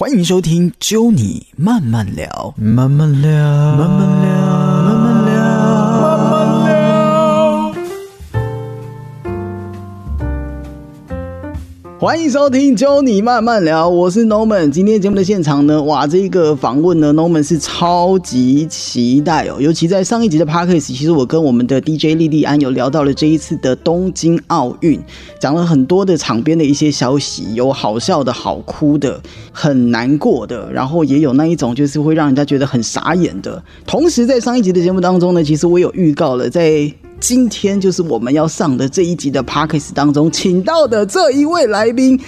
[0.00, 4.30] 欢迎收听《揪你慢慢聊》，慢慢聊，慢慢聊，
[4.84, 5.07] 慢慢
[12.00, 14.70] 欢迎收听《揪你慢慢聊》，我是 Norman。
[14.70, 19.56] 今天节目的现场呢，哇，这个访问呢，Norman 是超级期待哦。
[19.58, 25.00] 尤其在上一集的 Podcast，其实我跟我们的 DJ 莉莉安有聊到了这一次的东京奥运，
[25.40, 29.20] 讲了很多的场边的一些消息，有好笑的、好哭的、
[29.50, 33.60] 很难过的，然后也有那一种就是会让人家觉得很傻眼的。
[33.84, 36.88] 同时，在上一集的节目当中呢，其实我有预告了，在
[37.20, 42.18] 今天就是我们要上的这一集的 p a c k a g e 当中，请到的这一位来宾，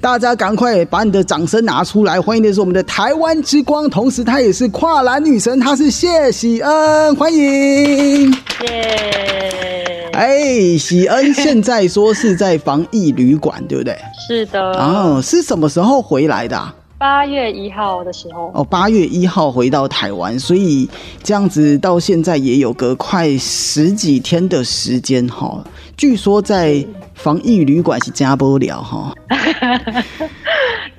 [0.00, 2.20] 大家赶快把你的掌声拿出来！
[2.20, 8.32] 欢迎的是我们的台湾之光，同时她也是跨栏女神，她是谢喜恩，欢迎！
[8.62, 10.10] 耶！
[10.12, 13.96] 哎，喜恩现在说是在防疫旅馆，对不对？
[14.26, 16.74] 是的，哦，是什么时候回来的啊？
[16.98, 20.88] 八月一号的时候，哦，八月一号回到台湾，所以
[21.22, 25.62] 这样子到现在也有个快十几天的时间哈。
[25.96, 29.14] 据说在防疫旅馆是加不了哈。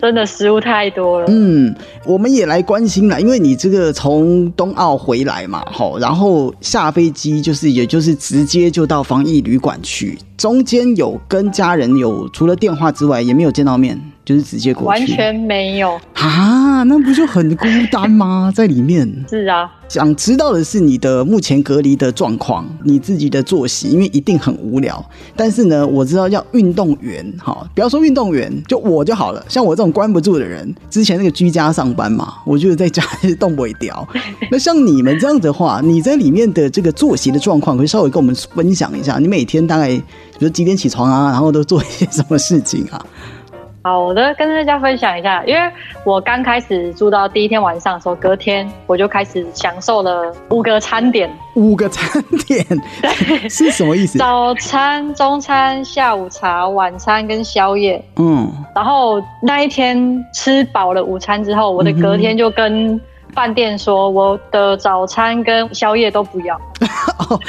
[0.02, 1.26] 真的食物太多了。
[1.28, 18.52] 嗯，我们也来关心了，因为你这个从冬奥回来嘛，哈，然后下飞机就是也就是直接就到防疫旅馆去，中间有跟家人有除了电话之外也没有见到面，就是直接过去，完全没有啊，那不就很孤单吗？
[18.56, 25.04] 在里面是啊，想知道的是你的目前隔离的状况，你自己的作息，因为一定很无聊。
[25.36, 29.44] 但是呢，我知道要运动员，哈，不要说运动员，就我就好了。
[29.50, 34.08] 像我这种关不住的人，之前那个居家上班嘛，我觉得在家是动不了。
[34.52, 39.18] 那像你们这样的话，你在里面的这个作息的状况，可以稍微跟我们分享一下。
[39.18, 40.04] 你每天大概比
[40.46, 43.04] 如几点起床啊，然后都做一些什么事情啊？
[43.90, 45.72] 好的，跟大家分享一下，因为
[46.06, 52.64] 我刚开始住到第一天晚上的时候，隔天我就开始享受了五个餐点，五个餐点
[53.50, 54.20] 是什么意思？
[54.20, 58.00] 早餐、中餐、下午茶、晚餐跟宵夜。
[58.18, 63.02] 嗯，然后那一天吃饱了午餐之后，我的隔天就跟
[63.34, 66.60] 饭店说，我的早餐跟宵夜都不要。
[67.30, 67.40] 哦，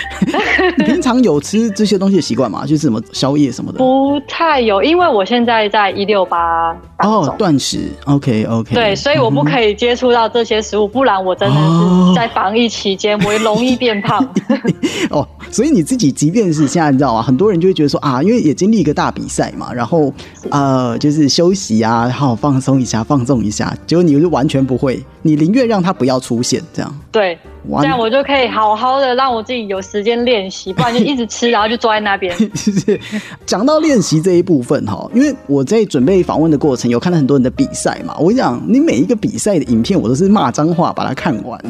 [0.77, 2.63] 你平常有吃这些东西的习惯吗？
[2.63, 3.79] 就是什么宵夜什么的？
[3.79, 7.91] 不太有，因为我现在在一六八哦，断食。
[8.07, 8.75] OK OK。
[8.75, 14.27] 对，所以我不可以接触到这些食物，不然我真的是在防疫期间，我容易变胖。
[15.11, 17.23] 哦，所以你自己即便是现在你知道吗？
[17.23, 20.13] 很多人就会觉得说啊，因为也经历一个大比赛嘛，然后
[20.51, 23.73] 呃，就是休息啊，好放松一下，放纵一下。
[23.87, 27.01] 结果你就完全不会，你宁愿让他不要出现，这样。
[27.13, 27.39] 对。
[27.81, 32.35] 这样我就可以好好的让我自己有时间练习，不然就一直吃，然后就坐在那边。
[32.57, 32.99] 是
[33.45, 38.17] 讲到练习这一部分哈，因为我在准备访问的过程，有看到很多人的比赛嘛。
[38.19, 41.61] 我跟你讲，你每一个比赛的影片，我都是骂脏话把它看完。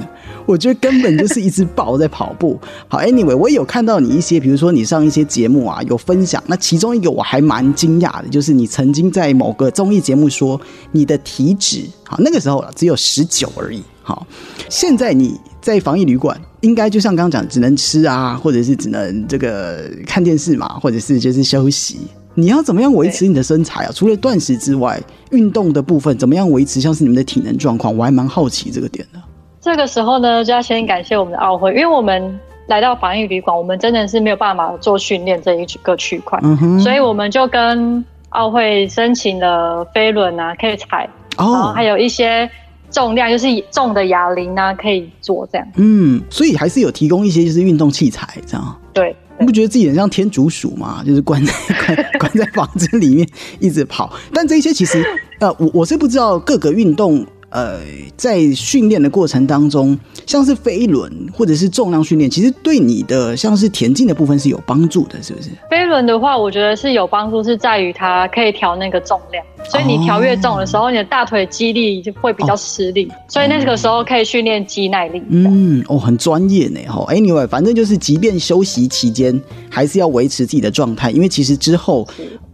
[0.46, 2.58] 我觉得根本就是一只豹在跑步。
[2.88, 6.42] 好，Anyway，我也有看到你一些，比如说你上一些节目啊，有分享。
[6.46, 10.60] 那其中一个我还蛮惊讶的，就是你曾经在某个综艺节目说
[10.92, 13.82] 你的体脂，好，那个时候只有十九而已。
[14.02, 14.26] 好，
[14.68, 22.00] 现在你在防疫旅馆，应该就像刚刚讲，只能吃啊，或者是只能这个看电视嘛，或者是就是休息。
[22.34, 23.90] 你要怎么样维持你的身材啊？
[23.94, 25.00] 除了断食之外，
[25.30, 26.80] 运动的部分怎么样维持？
[26.80, 29.20] 像是你们的体能状况，我还蛮好奇这个点的。
[29.60, 36.40] 这个时候呢，就要先感谢我们的奥会，因为我们来到防疫旅馆，我们真的是没有办法做训练这一个区块，
[36.82, 42.50] 所以我们就跟奥会申请了飞轮啊，可以踩，然后还有一些。
[42.90, 45.66] 重量就是重的哑铃啊，可以做这样。
[45.76, 48.80] 嗯，所以还是有提供一些就是运动器材这样。
[48.92, 51.02] 对，你不觉得自己很像天竺鼠吗？
[51.06, 51.52] 就是关在
[51.86, 53.28] 关关在房子里面
[53.60, 54.12] 一直跑。
[54.32, 55.04] 但这些其实，
[55.38, 57.26] 呃，我我是不知道各个运动。
[57.50, 57.80] 呃，
[58.16, 65.50] 在训练的过程当中，像是飞轮或者是重量训练，其实对你的像是田径的部分是有帮助的，是不是？
[65.68, 75.20] 飞轮的话，我觉得是有帮助，是在于它可以调那个重量，所以你调越重的时候，你的大腿肌力就会比较吃力，所以那个时候可以训练肌耐力。
[75.28, 77.04] 嗯，哦，很专业呢，哈。
[77.12, 82.06] Anyway，反正就是，即便休息期间，还是要维持自己的状态，因为其实之后。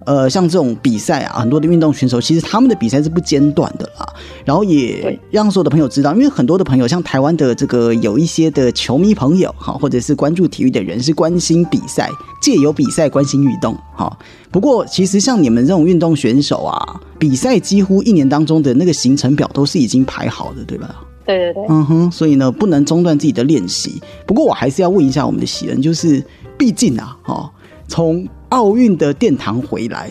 [0.07, 4.07] 呃，像这种比赛啊，很多的运动选手其实他们的比赛是不间断的啦。
[4.45, 12.09] 然后也让所有的朋友知道，因为很多的朋友，像台湾的这个有一些的球迷朋友哈，或者是关注体育的人，是关心比赛，
[12.41, 14.17] 借由比赛关心运动哈。
[14.53, 20.95] 不过其实像你们这种运动选手啊，比赛几乎一年当中的那个行程表都是已经排好的，对吧？
[21.27, 21.67] 对对对。
[21.69, 24.01] 嗯哼，所以呢，不能中断自己的练习。
[24.25, 26.23] 不过我还是要问一下我们的喜人，就是
[26.57, 27.51] 毕竟啊，哈，
[27.89, 30.11] 从奥运的殿堂回来，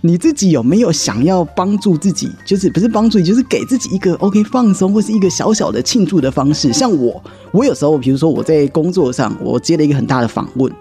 [0.00, 2.28] 你自己有没有想要帮助自己？
[2.44, 6.72] 就是不是帮助你，就是给自己一个 OK 放松，或是一个小小的庆祝的方式？
[6.72, 7.22] 像我，
[7.52, 10.72] 我有时候，比如说我在工作上，我接了一个很大的访问，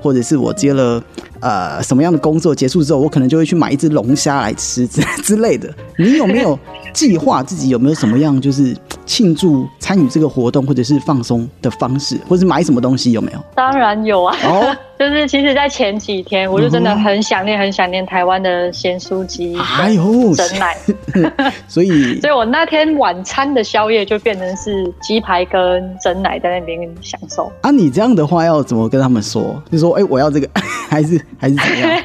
[0.00, 1.02] 或者是我接了
[1.40, 5.72] 呃什么样的工作结束之后，我可能就会去买一只龙虾来吃之 之类的。
[5.96, 6.58] 你有没有
[6.92, 13.44] 计划自己有没有什么样就是庆祝参与这个活动或者是放松的方式，或者是买什么东西有没有？
[13.54, 14.36] 当然有啊。
[14.44, 14.76] 哦。
[15.02, 20.76] 就是其实，在前几天，我就真的很想念、很想念台湾的咸酥鸡，哎呦整奶。
[21.66, 21.90] 所以，
[22.22, 27.50] 所以我那天晚餐的宵夜就变成是鸡排跟整奶在那边享受。
[27.62, 29.60] 啊，你这样的话要怎么跟他们说？
[29.72, 30.48] 就说，哎，我要这个，
[30.88, 32.02] 还是还是怎么样？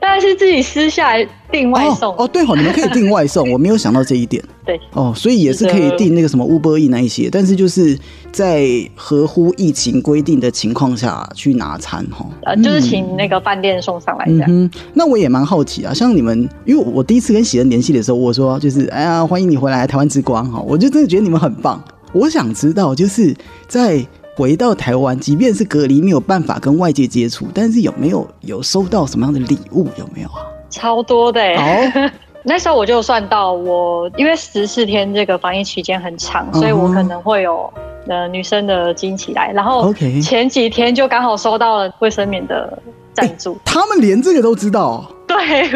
[0.00, 1.14] 当然是自己私下
[1.50, 4.42] 订外送哦，对哦，你们可以订外送， 我没有想到这一点。
[4.64, 7.98] 对哦，所以也是可以订那个什么 Uber E 那一些，但是就是
[8.30, 12.24] 在合乎疫情规定的情况下去拿餐哈。
[12.42, 14.70] 呃，就是请那个饭店送上来这样。
[14.94, 21.82] 那我也蛮好奇啊，像你们，因为我第一次跟喜恩联系的时候，我说就是哎呀，欢迎你回来台湾之光哈，我就真的觉得你们很棒。
[22.12, 23.34] 我想知道就是
[23.66, 24.06] 在。
[24.38, 29.88] 回到台湾，即便是隔离没有办法跟外界接触，但是有没有有收到什么样的礼物？
[29.98, 30.46] 有没有啊？
[30.70, 32.10] 超多的哦！
[32.44, 37.68] 那时候我就算到我，因为十四天这个防疫期间很长，所以我可能会有
[38.06, 39.50] 呃女生的惊喜来。
[39.52, 39.92] 然后
[40.22, 42.80] 前几天就刚好收到了卫生棉的
[43.12, 45.04] 赞助，他们连这个都知道。
[45.26, 45.68] 对，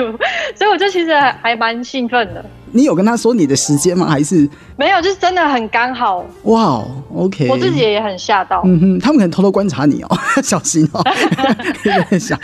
[0.54, 2.44] 所以我就其实还还蛮兴奋的。
[2.72, 4.06] 你有跟他说你的时间吗？
[4.08, 5.00] 还是没有？
[5.00, 6.24] 就是真的很刚好。
[6.44, 6.82] 哇
[7.14, 8.62] ，OK，我自己也很吓到。
[8.64, 11.02] 嗯哼，他们可能偷偷观察你哦， 小心哦。
[12.10, 12.38] 在想，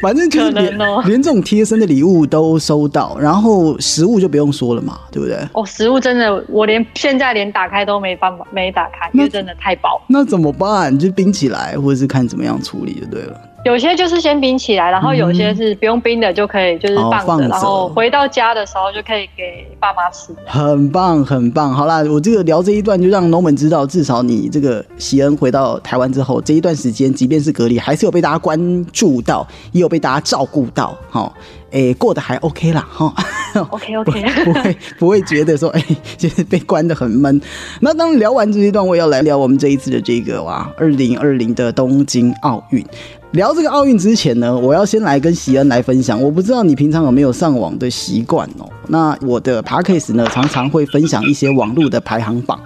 [0.00, 5.36] 反正就是连连这种贴身的礼物都收到，然后食物就不用说了嘛，对不对？
[5.52, 10.00] 哦，食物真的，我连现在连打开都没办法，没打开，因为真的太薄。
[10.08, 10.96] 那怎么办？
[10.98, 13.40] 就冰起来，或者是看怎么样处理就对了。
[13.64, 20.34] 有些就是先冰起来，然后有些是不用冰的就可以，就是放着，然后回到家的时候就可以给爸妈吃。
[20.44, 21.72] 很棒，很棒。
[21.72, 30.94] 好啦，我这个聊这一段就让 Norman 知道，至少你这个喜恩回到台湾之后这一段时间，即便是隔离，还是有被大家关注到，也有被大家照顾到。
[31.74, 33.12] 哈，哎，过得还 OK 啦，哈。
[33.70, 35.84] OK OK， 不会不会觉得说，哎，
[36.16, 37.40] 就是被关的很闷。
[37.80, 42.84] 那当聊完这一段，我要来聊我们这一次的这个哇，二零二零的东京奥运。
[43.32, 46.20] 聊这个奥运之前呢，我要先来跟喜恩来分享。
[46.20, 48.68] 我不知道你平常有没有上网的习惯哦。
[48.88, 52.60] 那我的 p a c k a s e 呢，常常会分享一些网络的排行榜。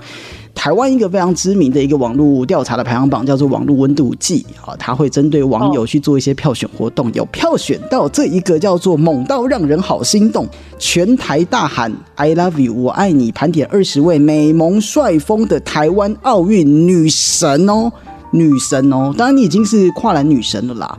[0.54, 10.46] 台湾一个非常知名的一个网络调查的排行榜叫做网络温度计啊，它会针对网友去做一些票选活动，有票选到这一个叫做猛到让人好心动，
[10.78, 17.90] 全台大喊 I love you，我爱你，盘点二十位美萌帅风的台湾奥运女神哦。
[18.30, 20.98] 女神哦，当然你已经是跨栏女神了啦。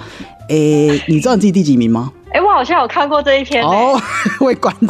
[0.49, 2.11] 诶，你知道你自己第几名吗？
[2.31, 3.99] 哎，我好像有看过这一篇哦，
[4.39, 4.87] 会关注，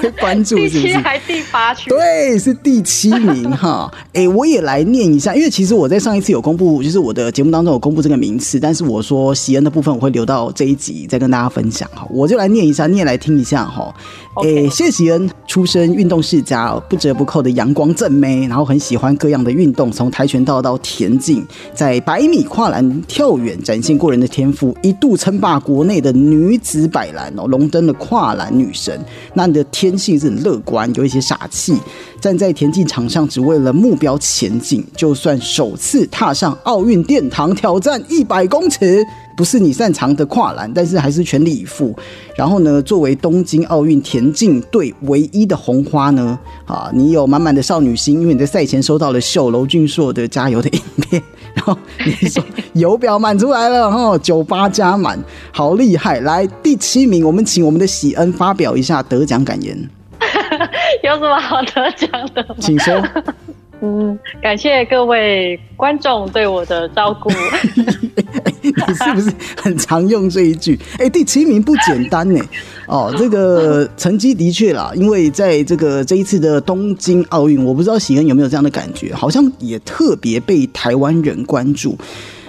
[0.00, 1.90] 会关注，第七还第八区？
[1.90, 3.92] 对，是第七名哈。
[4.12, 12.06] 哎，我也来念一下，因为其实我在上一次有公布，就是我的节目当中有公布这个名次，但是我说喜恩的部分我会留到这一集再跟大家分享哈。
[12.08, 13.92] 我就来念一下，你也来听一下哈。
[14.44, 26.43] 哎，谢喜恩出身运动世家，不折不扣的阳光正妹，然后很喜欢各样的运动，从跆拳道到田径，在百米跨栏跳远展现过人的天赋，一度称霸国内的女。
[26.44, 29.00] 女子百栏哦，龙灯的跨栏女神。
[29.32, 31.74] 那你的天性是很乐观，有一些傻气，
[32.20, 34.84] 站在田径场上只为了目标前进。
[34.96, 39.04] 就算首次踏上奥运殿堂，挑战一百公尺，
[39.36, 41.94] 不是你擅长的跨栏，但是还是全力以赴。
[42.36, 51.22] 然后呢，作为东京奥运田径队唯一的红花呢，啊，你有满满的少女心，因为你在赛前收到了秀楼俊硕的加油的影片。
[51.54, 55.16] 然后你说油表满出来了哈，九八加满，
[55.52, 56.20] 好厉害！
[56.20, 59.76] 来第七名，我们请我们的喜恩发表一下得奖感言。
[61.04, 62.44] 有什么好得奖的？
[62.58, 62.92] 请说。
[63.84, 67.30] 嗯，感谢各位观众对我的照顾。
[68.62, 70.78] 你是不是很常用这一句？
[70.98, 72.42] 哎，第七名不简单呢。
[72.86, 81.94] 哦，这个成绩的确啦，因为在这个这一次的东京奥运，我不知道喜恩有没有这样的感觉，好像也特别被台湾人关注。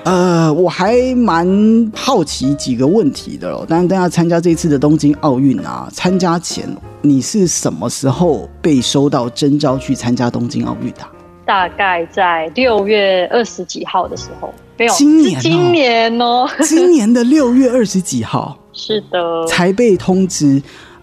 [0.03, 3.65] 呃，我还蛮好奇几个问题的哦。
[3.67, 6.65] 当然，大家参加这次的东京奥运啊，参加前
[7.01, 11.14] 你是什么时候被收到征召去参加东京奥运的？
[11.45, 20.61] 大概在六月二十几号的时候，没有，今年，今年哦， 今年的六月二十几号，是的，才被通知。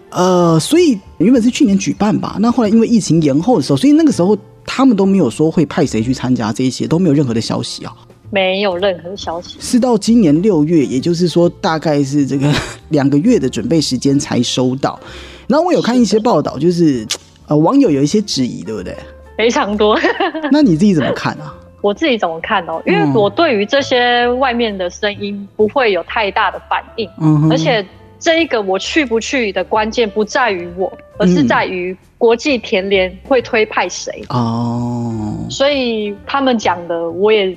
[0.09, 7.91] 呃，所以原本是去年举办吧，那后来因为疫情延后的时候，所以那个时候他们都没有说会派谁去参加，这一些都没有任何的消息啊。
[8.29, 12.51] 没有任何消息，是到今年六月，也就是说大概是这个
[12.89, 14.99] 两个月的准备时间才收到。
[15.47, 17.07] 然后我有看一些报道，就是
[17.47, 18.95] 呃网友有一些质疑，对不对？
[19.37, 19.99] 非常多。
[20.51, 21.53] 那你自己怎么看啊？
[21.81, 22.81] 我自己怎么看哦？
[22.85, 27.85] 因为我对于这些外面的声音不会有太大的反应，嗯，而且
[28.19, 35.45] 这一个我去不去的关键不在于我，而是在于国际田联会推派谁哦。
[35.49, 37.55] 所以他们讲的，我也。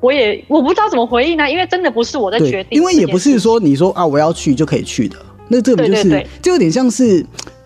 [0.00, 5.16] 我也我不知道怎么回应呢，因为真的不是我在决定，因为也不是说你说啊我要去就可以去的，
[5.48, 7.24] 那这个就是就有点像是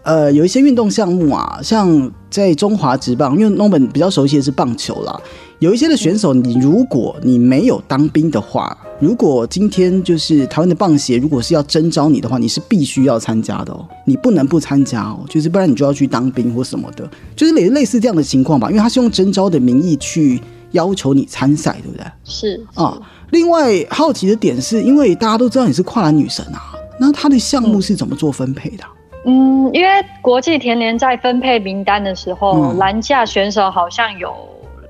[0.09, 5.21] 呃有一些运动项目啊，像在中华职棒，因为 Norman 比较熟悉的是棒球啦，
[5.59, 20.41] 有一些的选手，你如果你没有当兵的话，如果今天就是台湾的棒协如果是要征召你的话，你是必须要参加的哦，你不能不参加哦，就是不然你就要去当兵或什么的，就是类类似这样的情况吧，因为他是用征召的名义去。
[20.73, 22.05] 要求你参赛，对不对？
[22.25, 23.01] 是啊。
[23.31, 26.61] 另外好奇的点是，因为大家都知道你是跨栏女神啊，
[27.01, 28.85] 那她的项目是怎么做分配的？
[29.25, 29.89] 嗯，因为
[30.23, 34.35] 国际田联在分配名单的时候，栏架选手好像有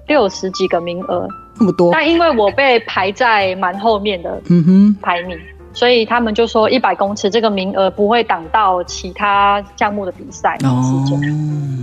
[0.06, 1.90] 六十几个名额，那么多。
[1.92, 5.36] 但因为我被排在蛮后面的，嗯哼，排名。
[5.74, 10.64] 所以他们就说一百公尺这个名额不会挡到其他项目的比赛时
[11.06, 11.20] 间，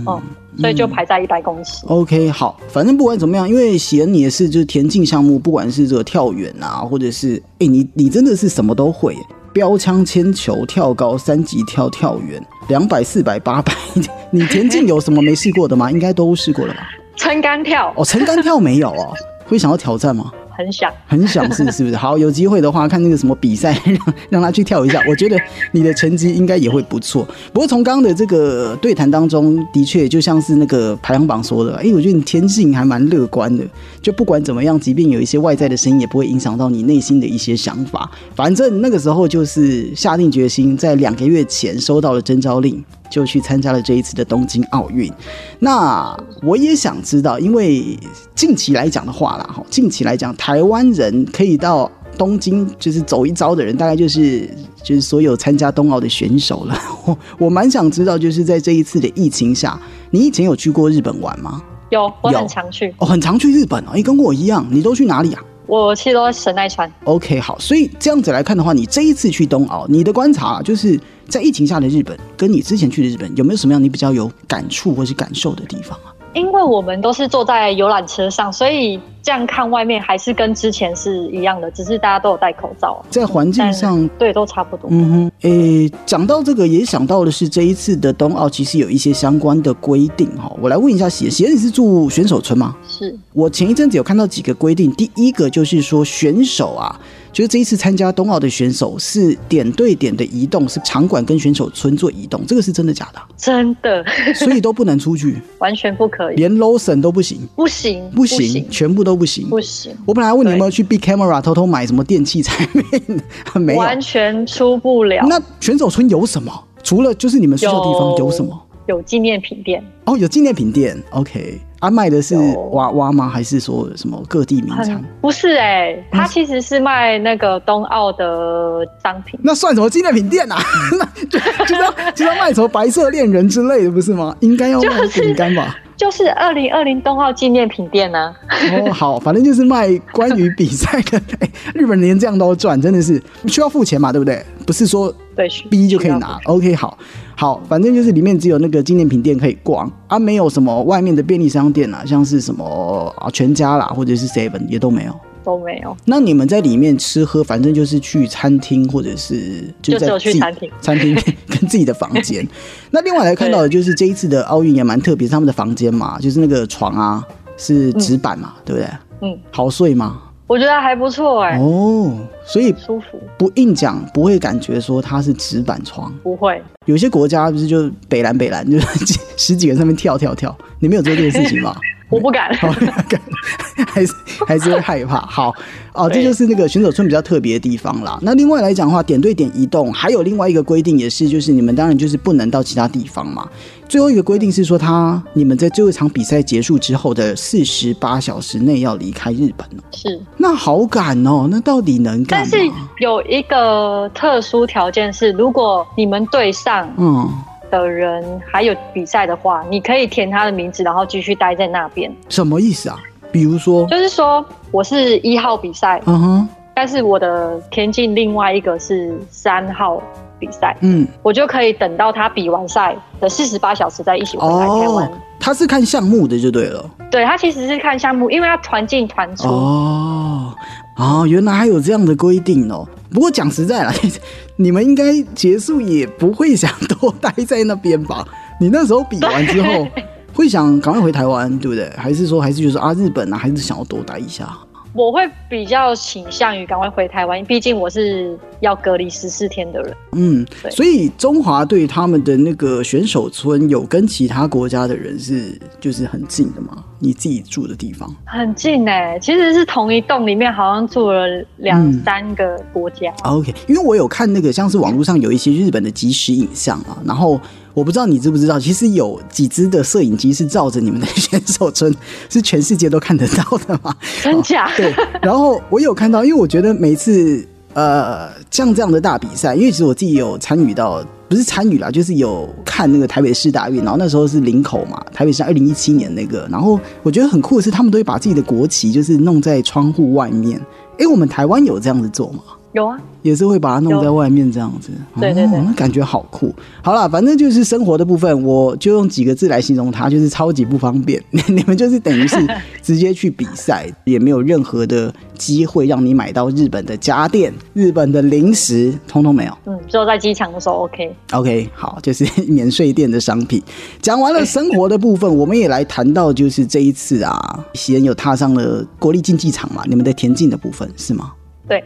[0.06, 0.20] 嗯，
[0.58, 1.86] 所以就排在一百公尺。
[1.86, 9.16] OK，好，反正不管怎么样，因为喜恩你也是就是田径项目，不管是这个跳远啊，或者是哎你你真的是什么都会，
[9.56, 13.72] 标枪、铅球、跳高、三级跳、跳远，两百、四百、八百，
[14.30, 15.90] 你田径有什么没试过的吗？
[15.90, 16.80] 应该都试过了吧？
[17.16, 19.14] 撑杆跳哦，撑杆跳没有哦，
[19.46, 20.30] 会想要挑战吗？
[20.56, 21.94] 很想，很想是是不是？
[21.96, 25.02] 好，有机会的话，看那个什么比赛， 让让他去跳一下。
[25.08, 25.36] 我觉得
[25.72, 27.26] 你的成绩应该也会不错。
[27.52, 33.64] 不过从刚刚的这个对谈当中，的确就像是那个排行榜说的，哎，我觉得你天性还蛮乐观的。
[34.00, 38.10] 就不管怎么样，即便有一些外在的声音，也不会影响到你内心的一些想法。
[38.34, 42.82] 反正那个时候就是下定决心，在两个月前收到了征召令。
[43.10, 45.12] 就去参加了这一次的东京奥运。
[45.58, 47.98] 那我也想知道，因为
[48.34, 54.48] 近期来讲的话啦，哈，近期来讲，台湾人可以到东京就是走一遭的人，大概就是
[54.82, 56.78] 就是所有参加冬奥的选手了。
[57.04, 59.78] 我 我蛮想知道，就是在这一次的疫情下，
[60.10, 61.62] 你以前有去过日本玩吗？
[61.90, 62.94] 有，我很常去。
[62.98, 63.90] 哦，很常去日本哦。
[63.92, 65.42] 哎，跟我一样，你都去哪里啊？
[65.66, 66.90] 我去了神奈川。
[67.04, 67.58] OK，好。
[67.58, 70.98] 所以这样子来看的话，你这一次去冬奥，你的观察就是。
[71.28, 76.14] 在疫情下的日本，跟你之前去的日本有没有什么样你比较有感触或是感受的地方啊？
[76.34, 79.00] 因为我们都是坐在游览车上，所以。
[79.26, 83.04] 这样看外面还是跟之前是一样的，只是大家都有戴口罩。
[83.10, 84.88] 在环境上，对，都差不多。
[84.88, 90.54] 嗯哼，诶，讲到这个，也想到的是这一次的冬奥其实有一些相关的规定哈。
[90.62, 92.76] 我来问一下喜喜，你是住选手村吗？
[92.88, 93.18] 是。
[93.32, 96.96] 我前一阵子有看到几个规定，第一个就是说选手啊，
[97.32, 103.20] 就是这一次参加冬奥的选手是点对点的移动，是场馆跟选手村做移动，这个是真的假的？
[103.36, 104.04] 真的。
[104.36, 109.15] 所以都不能出去， 完全不可以，连 low 省都不行，不行，不行，全部都。
[109.16, 109.96] 不行，不行。
[110.06, 113.20] 我本来问你有没有去 Big Camera 偷偷买什么电器产品，
[113.54, 115.24] 没有，完全出不了。
[115.28, 116.52] 那选手村有什么？
[116.82, 118.62] 除了就是你们睡觉地方有什么？
[118.86, 120.96] 有纪念品店哦，有纪念品店。
[121.10, 122.36] OK，啊，卖的是
[122.70, 123.28] 娃娃吗？
[123.28, 125.04] 还是说什么各地名产？
[125.20, 129.40] 不是哎，他其实是卖那个冬奥的商品。
[129.42, 130.56] 那算什么纪念品店啊？
[131.00, 134.36] 那就就要就要卖什么白色恋人之类的，不是吗？
[134.38, 135.64] 应该要卖饼干吧？
[135.64, 135.95] 就是
[136.36, 138.34] 二零二零冬奥纪念品店呢。
[138.50, 141.20] 哦，好，反正就是卖关于比赛的。
[141.74, 144.12] 日本人连这样都赚，真的是需要付钱嘛？
[144.12, 144.44] 对不对？
[144.66, 146.38] 不是说对 B 就可以拿。
[146.44, 146.98] OK，好，
[147.34, 155.14] 好，反正就是里面只有那个纪念品店可以逛，啊，没有什么外面的便利商店啊，像是什么啊全家啦，或者是 Seven 也都没有。
[155.46, 155.96] 都没有。
[156.04, 161.14] 那你们在里面吃喝，反正就是去餐厅或者是就在去餐厅，餐厅
[161.48, 162.46] 跟自己的房间。
[162.90, 167.24] 那另外来看到的就是这一次的奥运也蛮特别，他们的房间嘛，就是那个床啊
[167.56, 168.90] 是纸板嘛，对不对？
[169.22, 170.20] 嗯，好睡吗？
[170.48, 171.58] 我觉得还不错哎。
[171.58, 176.62] 哦，所以舒服，不硬讲不会感觉说它是纸板床，不会。
[176.84, 181.76] 有些国家不是就北蓝北蓝，就是 十几个人上面跳跳跳，你没有做这件事情吗？
[182.08, 182.54] 我不敢，
[183.88, 184.14] 还是
[184.46, 185.20] 还是会害怕。
[185.20, 185.52] 好
[185.92, 188.18] 哦，这就是那个选手村比较特别的地方啦。
[188.22, 193.48] 那另外来讲的话，点对点移动，还有另外一个规定也是，就是你们当然就是不能到其他地方嘛。
[193.88, 199.82] 最后一个规定是说，他你们在最后一场比赛结束之后的四十八小时内要离开日本哦。
[199.92, 201.48] 是，那好赶哦。
[201.50, 202.48] 那到底能干嘛？
[202.50, 202.70] 但是
[203.00, 207.28] 有一个特殊条件是，如果你们对上，嗯。
[207.70, 212.14] 的人还有比赛的话，你可以填他的名字，然后继续待在那边。
[212.28, 212.98] 什么意思啊？
[213.32, 220.00] 比如说，就是说我是一号比赛，嗯哼，但是我的田径另外一个是三号
[220.38, 225.10] 比赛，嗯，我就可以等到他比完赛的四十八小时再一起回来台湾。
[225.38, 229.46] 他是看项目的就对了，对他其实是看项目，因为他团进团出。
[229.48, 230.54] 哦，
[230.96, 232.88] 啊，原来还有这样的规定哦。
[233.10, 233.92] 不过讲实在了，
[234.56, 238.26] 你们应该结束也不会想多待在那边吧？
[238.60, 239.86] 你那时候比完之后
[240.32, 241.90] 会想赶快回台湾，对不对？
[241.96, 244.48] 还是说还是就是啊日本啊，还是想要多待一下？
[244.96, 249.94] 我会比较倾向于赶快回台湾，毕竟我是要隔离十四天的人。
[250.12, 256.82] 嗯，所以中华队他们的那个选手村有跟其他国家的人是就是很近的吗？
[256.98, 261.26] 你自己住的地方很近哎，其实是同一栋里面好像住了
[261.58, 263.12] 两三个国家。
[263.24, 267.38] OK，因为我有看那个像是网络上有一些日本的即时影像啊，然后。
[267.76, 271.94] 我不知道你知不知道，其实有几支的摄影机是照着你们的选手村，
[272.30, 273.94] 是全世界都看得到的吗？
[274.22, 274.70] 真假？
[274.78, 274.94] 对。
[275.20, 290.58] 然后我有看到，因为我觉得每次呃像这样的大比赛，因为其实我自己有参与到，不是参与啦，就是有看那个台北市大运，然后那时候是林口嘛，台北市二零一七年那个，然后我觉得很酷的是，他们都会把自己的国旗就是弄在窗户外面。
[290.98, 292.40] 哎，我们台湾有这样子做吗？
[292.76, 296.54] 有啊，也是会把它弄在外面这样子，对对对，那感觉好酷。
[296.82, 301.22] 好了，反正就是生活的部分，我就用几个字来形容它，就是超级不方便。
[301.48, 302.36] 你们就是等于是
[302.82, 309.58] 直接去比赛，也没有任何的机会让你买到日本的家电、日本的零食，通通没有。
[309.64, 311.16] 嗯，只有在机场的时候 OK。
[311.32, 313.62] OK，好，就是 免税店的商品。
[314.02, 319.82] 讲完了生活的部分，我们也来谈到就是这一次啊，喜恩有踏上了国立竞技场嘛？
[319.86, 321.32] 你们的田径的部分是吗？
[321.66, 321.82] 对。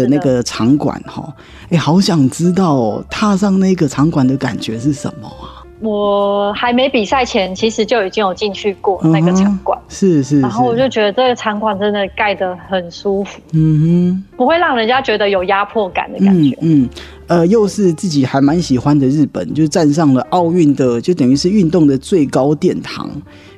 [0.00, 0.08] 的。
[0.08, 1.34] 那个场馆哈，
[1.70, 5.64] 哎，好想知道哦，踏上那个场馆的感觉是什么啊？
[5.80, 16.88] 我还没比赛前，其实就已经有进去过那个场馆，是是，然后我就觉得这个场馆真的盖得很舒服，嗯哼，不会让人家觉得有压迫感的感觉，嗯，
[17.26, 23.10] 呃，又是自己还蛮喜欢的日本，就站上了奥运的，就等于是运动的最高殿堂。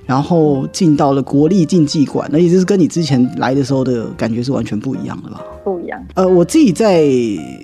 [0.07, 5.41] 然后进到了国立竞技馆，那也就是跟你之前来的时候的感觉是完全不一样的吧？
[5.65, 6.03] 不一样。
[6.15, 7.07] 呃，我自己在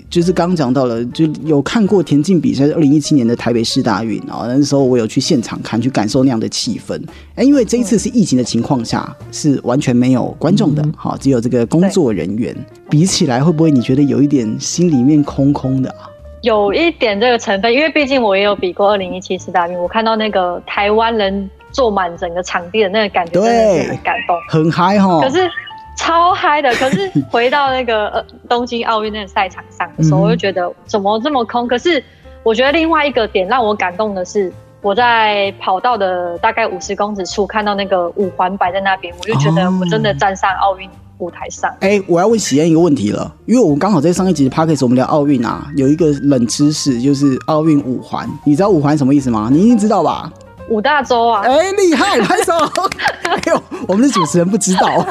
[0.09, 6.99] 就是刚讲到了，就有看过田径比赛，二零一七年的台北市大运啊，那时候我有去现场看，去感受那样的气氛。
[7.35, 12.57] 哎，因为这一次是疫情的情况下，是完全没有观众的，好，只有这个工作人员。
[12.89, 16.09] 比起来，会不会你觉得有一点心里面空空的啊？
[16.41, 21.51] 有一点这个成分，因为毕竟我也有比过二零一七市大运，我看到那个台湾人。
[21.73, 25.21] 坐满整个场地的那个感觉，真的是很感动，很嗨哈。
[25.21, 25.49] 可是
[25.97, 31.69] 超嗨的，可是回到那个 呃东京奥运那个赛场上的时候，我就觉得怎么这么空？
[31.69, 32.03] 可是
[32.43, 41.71] 我觉得另外一个点让我感动的是，我在跑道的大概五十公尺处看到那个五环摆在那边，我就觉得我真的站上奥运舞台上。
[41.81, 49.51] 哎，我要问喜恩一个问题了，因为我们刚好在上一集的 p o d c a s 我们聊奥运啊，有一个冷知识就是奥运五环，你知道五环什么意思吗？
[49.53, 50.33] 你一定知道吧？
[50.71, 51.43] 五大洲啊！
[51.45, 52.53] 哎，厉害，拍手！
[53.29, 55.05] 哎呦，我们的主持人不知道，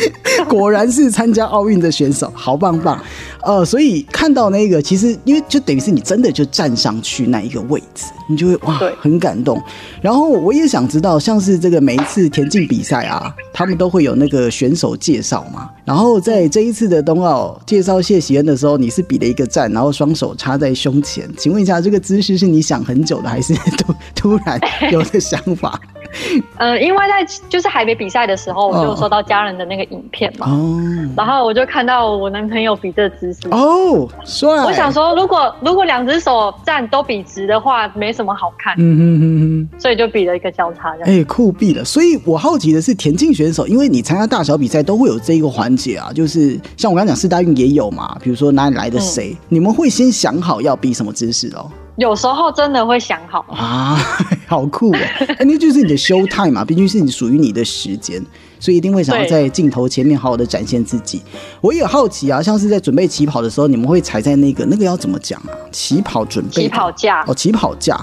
[0.48, 3.02] 果然是参加奥运的选手，好棒棒。
[3.42, 9.60] 呃，所以看到那个，其实因为就等于是你真的就站上去那一个位置，你就会哇，很感动。
[10.02, 15.70] 然后我也想知道，像是这个每一次田径比赛啊，他们都会有那个选手介绍嘛。
[15.84, 21.28] 然后在这一次的冬奥介绍谢喜恩的时候，你是比了一个赞，然后双手插在胸前。
[21.38, 25.80] 请问一下，这个姿势是你想很久的，还是突突然有的想法？
[26.58, 30.80] 呃，因为在就是还没比赛的时候，我就收到家人的那个影片嘛，哦。
[31.16, 34.48] 然后我就看到我男朋友比这姿势哦，帅！
[34.64, 39.24] 我想说，如果如果两只手站都笔直的话，没什么好看，嗯嗯嗯
[39.62, 41.84] 嗯，所以就比了一个交叉这样，哎，酷毙了！
[41.84, 51.70] 所以我好奇的是，田径选手，因为你参加大小比赛都会有这一个环节啊，就是像我刚刚讲四大运也有嘛，比如说哪里来的谁，你们会先想好要比什么姿势哦。
[51.96, 53.96] 有时候真的会想好啊，
[54.46, 54.98] 好酷哦！
[55.40, 58.22] 那就是你的 show time 嘛，毕竟是你属于你的时间，
[58.60, 61.22] 所以一定会想要在镜头前面好好的展现自己。
[61.62, 65.56] 我也好奇啊，像是在准备起跑的时候，你们会踩在那个那个要怎么讲啊？
[65.72, 67.98] 起跑准备起跑架哦，起跑架，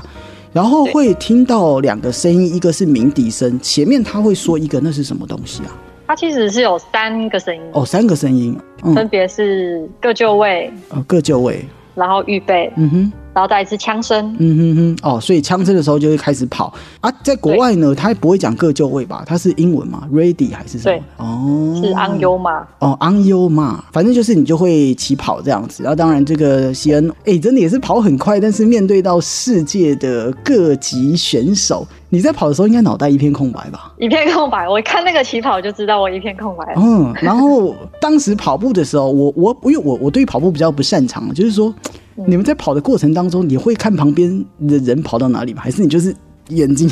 [0.51, 5.69] 然后会听到两个声音，一个是鸣笛声，前面他会说一个，那是什么东西啊？
[6.07, 8.59] 它其实是有三个声音哦，三个声音，
[8.95, 13.13] 分别是各就位，呃，各就位，然后预备，嗯哼。
[13.33, 17.11] 然后再一次枪声，嗯哼哼，哦，所以枪声的时候就会开始跑啊。
[17.23, 19.23] 在国外呢，他不会讲各就位吧？
[19.25, 21.03] 他是英文嘛？Ready 还是什么？
[21.17, 22.67] 哦，是 On You 嘛？
[22.79, 25.81] 哦，On You 嘛，反正就是你就会起跑这样子。
[25.81, 33.91] 然后当然这个西恩，哎，真的也是跑很快，但是面对到世界的各级选手，你在跑的时候应该脑袋一片空白吧？
[33.97, 36.71] 一片空白，我看那个起跑就知道我一片空白。
[36.75, 41.73] 嗯，然后当时跑步的时候，我我因为我我对跑步比较不擅长，就是说
[42.13, 44.29] 你们在跑的过程当中，你会看旁边
[44.67, 45.63] 的人跑到哪里吗？
[45.63, 46.15] 还是你就是
[46.49, 46.87] 眼睛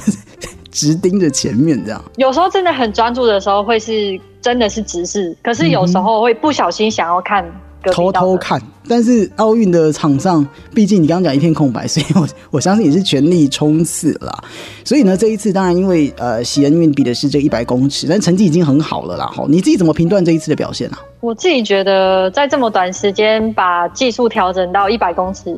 [0.72, 2.04] 直盯着前面这样？
[2.18, 7.46] 有时候真的很专注的时候，会是真的是直视，可是有时候会不小心想要看。
[7.91, 14.44] 偷偷看，但是奥运的场上，毕竟你刚刚讲一片空白，所以我我相信也是全力冲刺了。
[14.84, 19.26] 所以呢，这一次当然因为呃，喜恩运比的是这一百公尺，但成绩已经很好了啦。
[19.28, 21.00] 哈，你自己怎么评断这一次的表现啊？
[21.22, 25.58] 我自己觉得，在这么短时间把技术调整到一百公尺。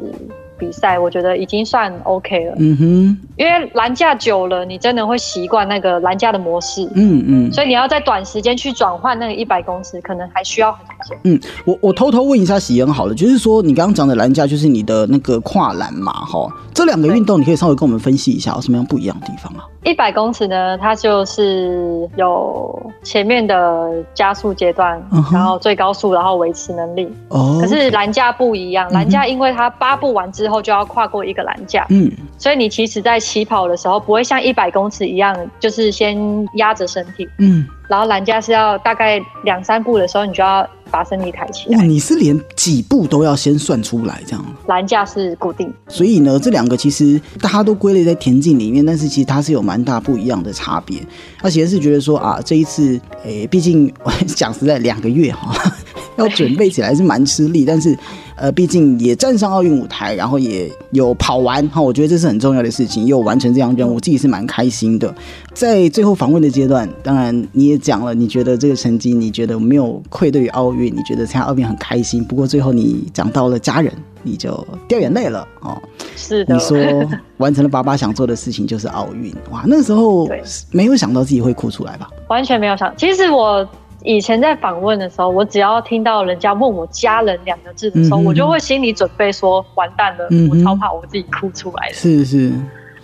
[0.63, 11.15] 比赛我觉得已经算 OK 了，嗯哼，因为栏架久了，你真的会习惯那个栏架的模式，嗯嗯，所以你要在短时间去转换那个一百公尺，可能还需要很久。
[11.25, 19.67] 嗯，我我偷偷问一下喜恩好了，就是说你刚刚讲的栏架就是你的那个跨栏嘛，哈，这两个运动你可以稍微跟我们分析一下有什么样不一样的地方啊？
[19.83, 27.11] 一百公尺呢，它就是有前面的加速阶段，然后最高速，然后维持能力。
[27.29, 27.57] 哦。
[27.61, 36.17] 可是栏架不一样，栏架因为它八步完之后就要跨过一个栏架，嗯，所以你其实在起跑的时候不会像一百公尺一样，就是先
[36.55, 40.67] 压着身体，嗯，然后栏架是要大概两三步的时候，你就要。
[40.93, 41.77] 把身体抬起来。
[41.79, 44.45] 哇，你是连几步都要先算出来这样？
[44.67, 50.99] 栏架是固定，所以呢，这两个其实大家都归类在田径里面，但是其实它是有蛮大不一样的差别。
[51.41, 53.91] 而且是觉得说啊，这一次，诶，毕竟
[54.35, 55.55] 讲实在，两个月哈，
[56.17, 57.97] 要准备起来是蛮吃力，但是。
[58.35, 65.13] 呃，毕竟也站上奥运舞台，然后也有跑完哈，我觉得这是很重要的事情，有完成这样任务，自己是蛮开心的。
[65.53, 72.23] 在最后访问的阶段，当然你也讲了，你觉得这个成绩，你觉得没有愧对于奥运，你觉得参加奥运很开心。
[72.23, 73.93] 不过最后你讲到了家人，
[74.23, 75.77] 你就掉眼泪了哦。
[76.15, 76.77] 是的，你说
[77.37, 80.27] 完成了爸爸想做的事情就是奥运，哇，那时候
[80.71, 82.09] 没有想到自己会哭出来吧？
[82.29, 83.67] 完全没有想，其实我。
[84.03, 92.51] 以前在访问的时候，我只要听到人家问我“家人”两个字的时候，我就会心里准备说：“完蛋了，我超怕我自己哭出来的。”是是，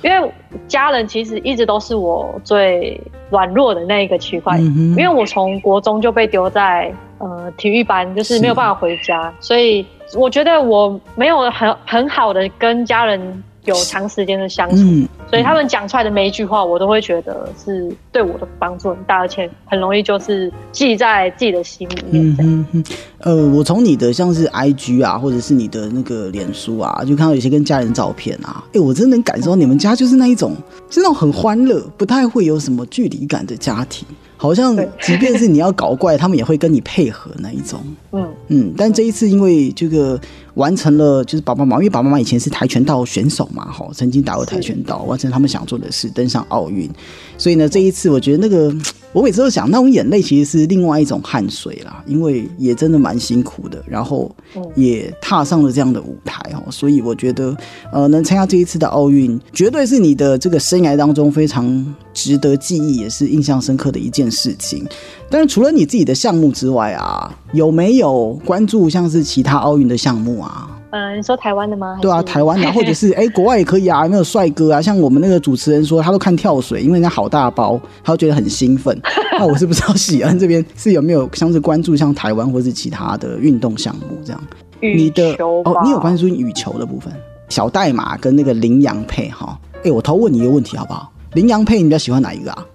[0.01, 0.31] 因为
[0.67, 9.85] 家人其实一直都是我最软弱的那一个区块，因为我从国中就被丢在呃体育班，就是没有办法回家，所以
[10.17, 13.43] 我觉得我没有很很好的跟家人。
[13.69, 22.35] 有长时间的相处，所以他们讲出来的每一句话，我都会觉得是对我的帮助很大，而且很容易就是记在自己的心里面。
[22.39, 22.83] 嗯嗯
[23.19, 30.55] 呃，我从你的像是 I G 啊，或者是你的那个脸书啊，就看到有些跟家人照片啊，哎，我真的能感受到你们家就是那一种，
[30.89, 34.07] 是那种很欢乐，不太会有什么距离感的家庭。
[34.41, 37.81] 好像即便是你要搞怪，他们也会跟你配合那一种。
[38.13, 40.17] 嗯嗯，但这一次因为这个
[40.55, 46.89] 完成了，就是爸爸妈妈，因为爸爸妈妈以前是跆拳道选手嘛，哈，曾经打过跆拳道，完成他们想做的事，登上奥运。
[47.37, 48.73] 所以呢，这一次我觉得那个。
[49.11, 54.29] 我每次都想，那种眼泪其实是另外一种汗水啦，因为也真的蛮辛苦的，然后
[54.75, 57.57] 也踏上了这样的舞台哦，所以我觉得，
[57.91, 64.85] 呃，能参加这一次的奥运，绝对是你的这个生涯当中非常值得记忆，也是印象深刻的一件事情。
[65.29, 70.69] 但是除了你自己的项目之外啊，有没有关注像是其他奥运的项目啊？
[70.91, 71.99] 嗯，你说台湾的吗？
[72.01, 74.03] 对啊，台湾的， 或者是哎，国外也可以啊。
[74.05, 74.81] 有没有帅哥啊？
[74.81, 78.99] 像我们那个主持人说，他都看跳水，因为人家好大包，他都觉得很兴奋。
[79.37, 84.41] 那我是不知道喜恩这边是有没有像是关注像台湾或是其他的运动项目这样？
[84.81, 87.13] 你的哦，你有关注羽球的部分？
[87.49, 89.55] 小代码跟那个羚羊配哈？
[89.83, 91.11] 哎，我偷问你一个问题好不好？
[91.33, 92.65] 羚羊配你比较喜欢哪一个啊？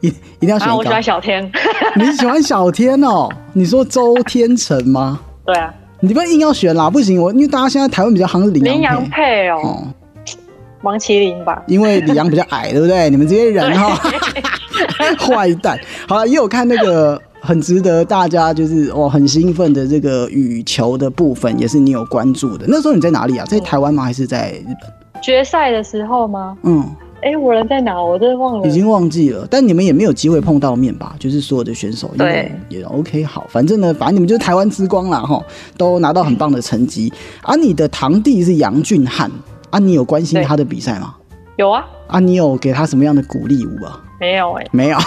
[0.00, 0.76] 一一定要选一个。
[0.76, 1.50] 我喜欢小天。
[1.96, 3.28] 你喜欢小天哦？
[3.52, 5.20] 你说周天成吗？
[5.44, 5.72] 对啊。
[6.02, 9.86] 你不要硬要选啦，不行，我因为大家现在台湾比较行羚羊配哦，
[10.82, 13.08] 王麒麟吧，因为李阳比较矮，对不对？
[13.10, 14.00] 你们这些人哈，
[15.20, 15.78] 坏蛋。
[16.08, 22.64] 好了，也有看那个很值得大家就是哇很兴奋的这个羽球的部分，也是你有关注的。
[22.66, 23.44] 那时候你在哪里啊？
[23.44, 24.02] 在台湾吗？
[24.02, 25.22] 还是在日本？
[25.22, 26.56] 决赛的时候吗？
[26.62, 26.82] 嗯。
[27.22, 28.02] 哎，我人在哪？
[28.02, 29.46] 我真的忘了，已经忘记了。
[29.50, 31.14] 但你们也没有机会碰到面吧？
[31.18, 33.22] 就是所有的选手，对，也 OK。
[33.24, 35.42] 好，反正呢，反正你们就是台湾之光啦，哈，
[35.76, 37.12] 都拿到很棒的成绩。
[37.42, 39.30] 啊你的堂弟是杨俊翰，
[39.70, 41.14] 啊，你有关心他的比赛吗？
[41.56, 41.84] 有啊。
[42.06, 44.00] 啊，你有给他什么样的鼓励舞啊？
[44.20, 44.98] 没有哎，没有。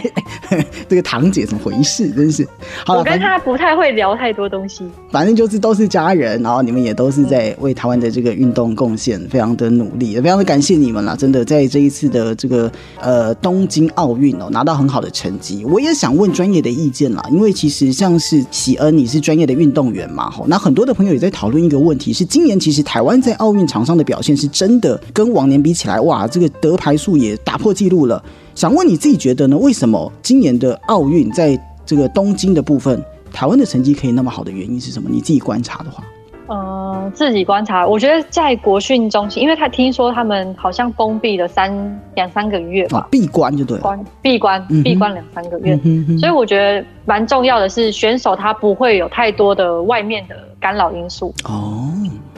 [0.86, 2.10] 这个堂姐怎么回事？
[2.10, 2.46] 真是。
[2.86, 4.84] 我跟她不太会聊太多东西。
[5.10, 11.16] 反正就是都是家人，然后你们也都是在为台湾的这个运动贡献，非常的努力，也非常的感谢你们啦！
[11.16, 12.70] 真的在这一次的这个
[13.00, 15.64] 呃东京奥运哦，拿到很好的成绩。
[15.64, 28.22] 我也想问专业的意见啦，因为其实像是喜恩，你是专业的运动员嘛，吼，那很多的朋友也在讨论一个问题，是今年其实台湾在奥运场上的表现是真的跟往年比起来，哇，这个得牌数也打破纪录了。
[28.54, 29.56] 想问你自己觉得呢？
[29.56, 35.08] 为什么今年的奥运在这个东京的部分，台湾的成绩可以那么好的原因是什么？
[35.10, 36.04] 你自己观察的话，
[36.46, 45.78] 呃，自己观察，我觉得在国训中心，因为他听说他们好像封闭了三两三个月吧，闭关就对，关闭关闭关两三个月，
[46.18, 51.32] 所以我觉得蛮重要的是选手他不会有太多的外面的干扰因素。
[51.44, 51.88] 哦。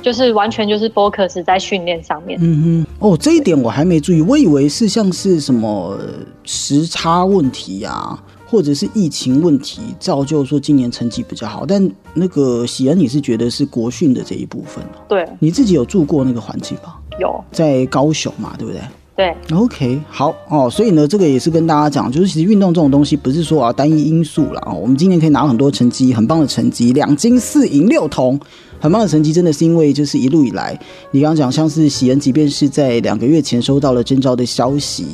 [0.03, 2.39] 就是完全就是 focus 在训练上面。
[2.43, 5.97] 嗯哼，哦，这一点我还没注意，我以为是像是什么
[6.45, 11.65] 时差问题啊，或者是疫情问题，造就说今年成绩比较好。
[11.65, 14.85] 但那个喜恩，你是觉得是国训的这一部分？
[15.09, 16.99] 对，你自己有住过那个环境吧？
[17.21, 18.81] 有，在高雄嘛，对不对？
[19.15, 24.73] 对，OK，好哦，所以呢，这个也是跟大家讲，就是其实运动这种东西不是说啊单一因素啦啊。
[24.73, 28.41] 我们今年可以拿很多成绩，很棒的成绩，两金四银六铜。
[28.81, 30.77] 很棒的成绩，真的是因为就是一路以来，
[31.13, 35.07] 你刚刚讲像是喜恩，即便是在两个月前收到了征召的消息，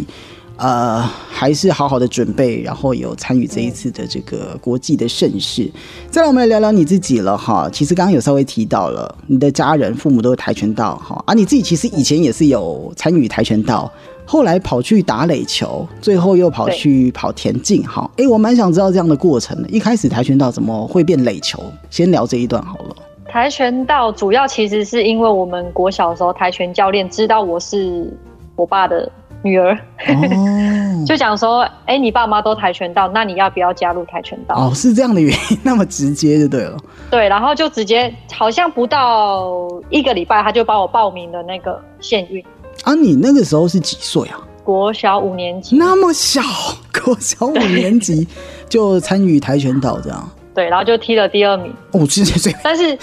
[0.58, 5.70] 呃，还是好好的准备，然后有参与这一次的这个国际的盛事。
[6.10, 7.70] 再来，我们来聊聊你自己了哈。
[7.72, 13.88] 其实刚刚有稍微提到了，你的家人、父母都是跆拳道哈，而你自己其实以前也是有参与跆拳道，
[14.24, 18.10] 后来跑去打垒球，最后又跑去跑田径哈。
[18.16, 19.68] 哎，我蛮想知道这样的过程的。
[19.68, 21.62] 一开始跆拳道怎么会变垒球？
[21.88, 22.96] 先聊这一段好了。
[23.30, 28.12] 跆拳道主要其实是因为我们国小的时候，跆拳教练知道我是
[28.56, 29.08] 我爸的
[29.42, 29.78] 女儿，
[31.06, 36.76] 就讲说：“哎，你爸妈都跆拳道，那你要不要加入跆拳道？”哦，是这样的原因， 那么直接就对了。
[37.10, 42.44] 对，然后就直接好像不到一个礼拜，他就帮我报名的那个县运。
[42.84, 44.40] 啊，你那个时候是几岁啊？
[44.64, 45.76] 国小五年级。
[45.76, 46.42] 那么小，
[47.04, 48.26] 国小五年级
[48.68, 50.28] 就参与跆拳道这样。
[50.54, 51.72] 对，然后就踢了第二名。
[51.92, 52.96] 哦，直接但是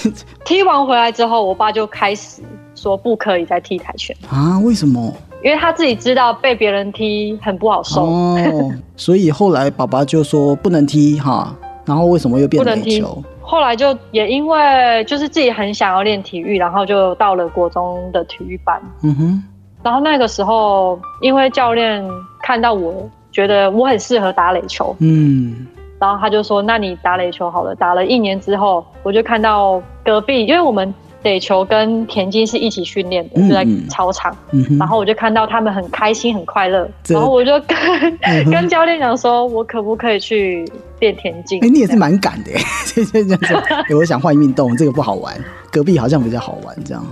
[0.43, 2.41] 踢完回来之后，我爸就开始
[2.75, 4.59] 说不可以再踢跆拳啊？
[4.59, 5.11] 为什么？
[5.45, 11.55] 因为他自己知道被别人踢很不好受哦，所以后来爸爸就说不能踢哈。
[11.86, 12.99] 然后为什么又变不能踢？
[13.41, 18.81] 后来就也因为就是自己很想要练体育，然后就到了国中的体育班。
[19.03, 19.43] 嗯哼。
[19.84, 22.03] 然后那个时候，因为教练
[22.41, 25.67] 看到我觉得我很适合打垒球，嗯。
[25.99, 30.91] 然后他就说：“那你打垒球好了。”打了一年之后，我就看到隔壁，因为我们
[31.25, 34.35] 垒球跟田径是一起训练的，就在操场。
[34.77, 36.88] 然后我就看到他们很开心、很快乐。
[37.09, 40.63] 然后我就跟跟教练讲说：“我可不可以去
[40.99, 42.51] 练田径？”哎，你也是蛮敢的，
[42.93, 45.36] 这这这样我想换运动，这个不好玩。
[45.71, 47.05] 隔壁好像比较好玩，这样。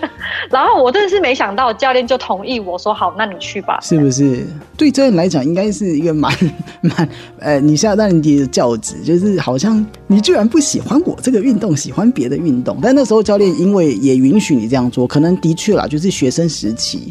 [0.50, 3.78] 然后我真的是没想到，教练就同意我说好，那你去吧。
[3.80, 4.44] 是不是？
[4.76, 6.30] 对教练来讲，应该是一个蛮
[6.82, 12.78] 蛮呃，你现在当然的教职，就是好像你居然不喜欢我这个运动，喜欢别的运动。
[12.82, 17.10] 但那时候教练因为也允许你这样做，可能的确啦，就是学生时期，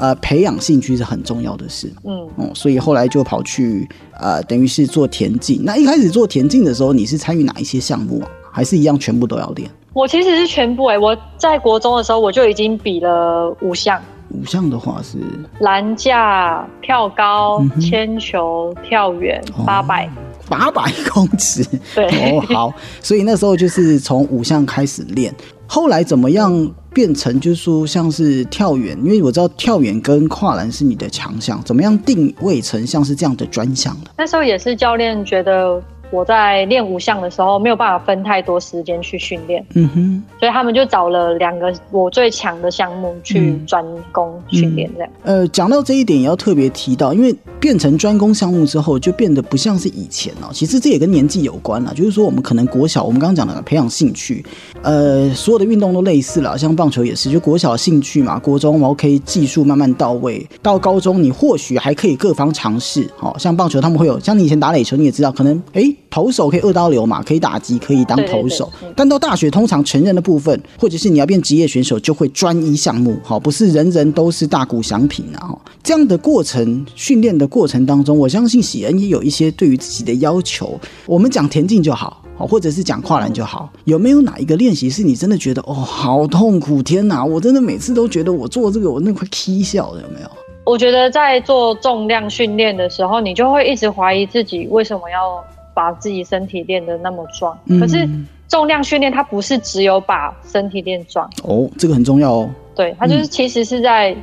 [0.00, 1.92] 呃，培养兴趣是很重要的事。
[2.04, 3.86] 嗯嗯，所以后来就跑去
[4.18, 5.62] 呃，等于是做田径。
[5.62, 8.28] 那一开始做田径的时候，你是参与哪一些项目啊？
[8.50, 9.70] 还是一样全部都要练？
[9.92, 14.00] 我其实是全部哎，我在国中的时候我就已经比了五项。
[14.30, 15.18] 五项的话是
[15.58, 20.08] 栏架、跳高、铅球、跳远、八百、
[20.48, 21.62] 八百公尺。
[21.94, 25.34] 对哦，好，所以那时候就是从五项开始练。
[25.66, 26.50] 后来怎么样
[26.92, 28.98] 变成就是说像是跳远？
[29.04, 34.10] 因为我知道跳远跟跨栏是你的强项，怎么样定位成像是这样的专项的？
[34.16, 35.82] 那时候也是教练觉得。
[36.10, 45.10] 我在练五项的时候没有办法分太多时间去训练，嗯哼，所以他们就找了两个我最强的项目去专攻训练，这样。
[45.22, 50.50] 呃，讲到这一点也要特别提到，因为变成专攻项目之后，就变得不像是以前了。
[50.52, 54.44] 其实这也跟年纪有关了，就是说我们可能国小，我们刚刚讲的培养兴趣，
[54.82, 65.94] 呃，所有的运动都类似了，像棒球也是，就国小兴趣嘛，国中 OK 技术慢慢到位，到高中你或许还可以各方尝试，好像棒球他们会有，像你以前打垒球你也知道，可能哎。
[66.10, 68.70] 投手可以二刀流嘛，可以打击，可以当投手。
[68.96, 75.56] 但到大学，通常成人的部分，或者是你要变职业选手，就会专一项目，好，不是人人都是大鼓奖品啊。
[75.82, 80.78] 这样的过程训练的过程当中，我相信喜恩也有一些对于自己的要求。
[81.06, 83.70] 我们讲田径就好，好，或者是讲跨栏就好。
[83.84, 86.82] 有没有哪一个练习是你真的觉得哦，好痛苦？
[86.82, 90.30] 天哪，我真的每次都觉得我做这个，我那快踢笑了，有没有？
[90.64, 95.42] 我觉得在做重量训练的时候，你就会一直怀疑自己为什么要
[95.74, 97.58] 把自己身体练得那么壮。
[97.78, 98.08] 可是
[98.48, 102.50] 重量训练它不是只有把身体练壮哦，这个很重要哦。
[102.74, 104.16] 对，它就是其实是在。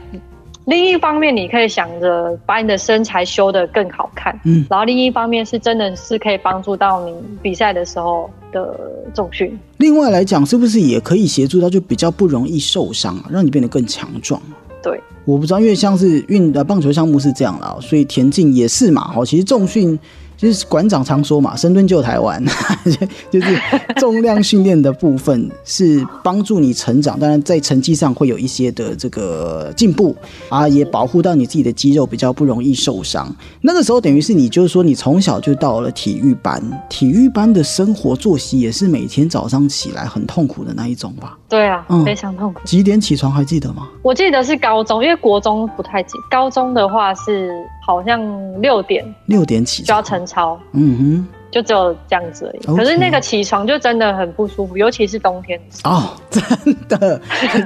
[0.66, 8.78] 另一方面，你可以想着把你的身材修得更好看，嗯，然后另一方面是真的是可以帮助到你比赛的时候的
[9.14, 9.58] 重训。
[9.78, 14.42] 另外来讲，是不是也可以协助到就比较不容易受伤啊，让你变得更强壮？
[14.84, 19.98] 对，我不知道，因为像是运呃棒球项目是这样了，所以田径也是嘛，哦，其实重训。
[20.38, 22.42] 就是馆长常说嘛，深蹲救台湾，
[23.32, 23.60] 就是
[23.96, 30.16] 重量训练的部分是帮助你成长，当然在成绩上会有一些的这个进步
[30.48, 33.36] 啊，也保护到你自己的肌肉比较不容易受伤。
[33.62, 41.36] 那个时候等于是你就是说你从小就到了体育班，体育班的生活作息也是每天早上起来很痛苦的那一种吧？
[41.50, 42.60] 对啊，非常痛苦。
[42.64, 43.88] 几点起床还记得吗？
[44.04, 46.14] 我记得是高中，因为国中不太记。
[46.30, 47.50] 高中的话是
[47.86, 48.22] 好像
[48.62, 50.60] 六点，六点起就要晨超。
[50.74, 51.37] 嗯哼。
[51.52, 55.60] 就只有这样子而已，可是那个起床就真的很不舒服，尤其是冬天。
[55.84, 56.44] 哦，真
[56.88, 57.20] 的。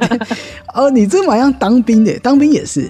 [0.74, 2.88] 哦，你这蛮像当兵的，当兵也是。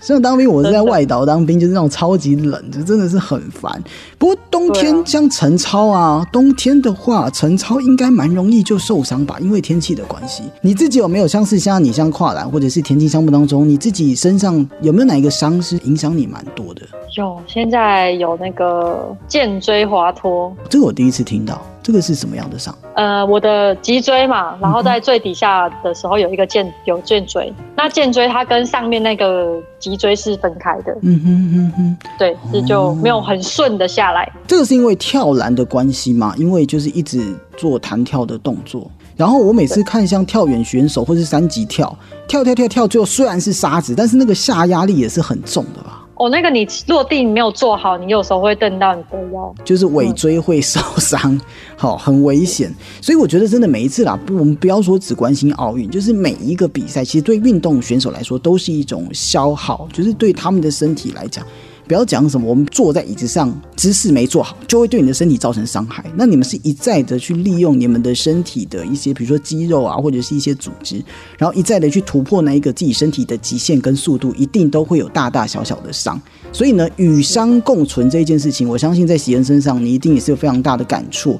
[0.00, 3.82] 虽然当兵我是在外岛当兵，就是那种超级冷，就真的是很烦。
[4.18, 10.44] 不过冬天像陈超啊，冬天的话陈超应该蛮容易就受伤吧，因为天气的关系。
[10.60, 16.82] 你自己有没有像是像你像跨栏或者是田径项目当中，你自己身上有没有哪一个伤是影响你蛮多的？
[17.16, 22.74] 有，现在有那个肩椎滑脱，这个我第一次听到，这个是什么样的伤？
[22.94, 34.30] 呃，我的脊椎嘛，然后在最底下的时候有一个剑有剑椎，那剑椎它跟上面那个脊椎是分开的，嗯哼哼哼，对，这就没有很顺的下来。
[34.46, 36.34] 这个是因为跳栏的关系嘛？
[36.36, 41.96] 因为就是一直做弹跳的动作，然后我每次看像跳远选手或是三级跳，
[42.28, 45.99] 跳跳跳跳，最后虽然是沙子，但是那个下压力也是很重的吧？
[46.20, 51.40] 哦，那个你落地没有做好，你有时候会蹬到你的腰，就是尾椎会受伤，
[51.78, 52.70] 好，很危险。
[53.00, 61.42] 所以我觉得真的每一次啦，不，我们不要说只关心奥运，就是每一个比赛，其实对运动选手来说都是一种消耗，就是对他们的身体来讲。
[61.90, 66.04] 不要讲什么，我们坐在椅子上姿势没做好，就会对你的身体造成伤害。
[66.14, 71.02] 那你们是一再的去利用你们的身体的一些，比如说肌肉啊，或者是一些组织，
[71.36, 76.22] 然后一再的去突破那一个自己身体的极限跟速度，一定都会有大大小小的伤。
[76.52, 81.38] 所以呢，与伤共存这一件事情，我相信在喜恩身上，你一定也是有非常大的感触。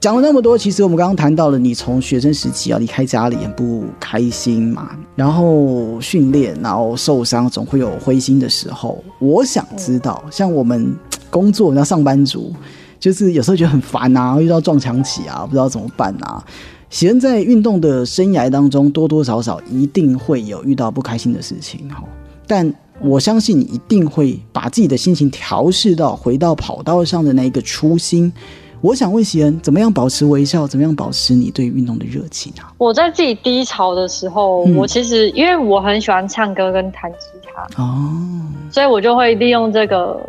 [0.00, 9.02] 讲了那么多，其实我们刚刚谈到了你从学生时期要离开家里很不开心嘛，然后训练，然后受伤，总会有灰心的时候。
[9.18, 10.94] 我想知道，像我们
[11.30, 12.52] 工作，那上班族，
[13.00, 16.44] 就是有时候觉得很烦啊，遇到撞墙期啊，不知道怎么办啊。
[16.90, 22.02] 喜恩在运动的生涯当中，多多少少一定会有遇到不开心的事情哈，
[22.46, 28.32] 但我相信你一定会把自己的心情调试到回到跑道上的那一个初心。
[28.80, 30.64] 我想问喜恩，怎么样保持微笑？
[30.64, 32.72] 怎么样保持你对运动的热情啊？
[32.78, 38.00] 我在自己低潮的时候，我其实因为我很喜欢唱歌跟弹吉他哦，
[38.70, 40.20] 所以我就会利用这个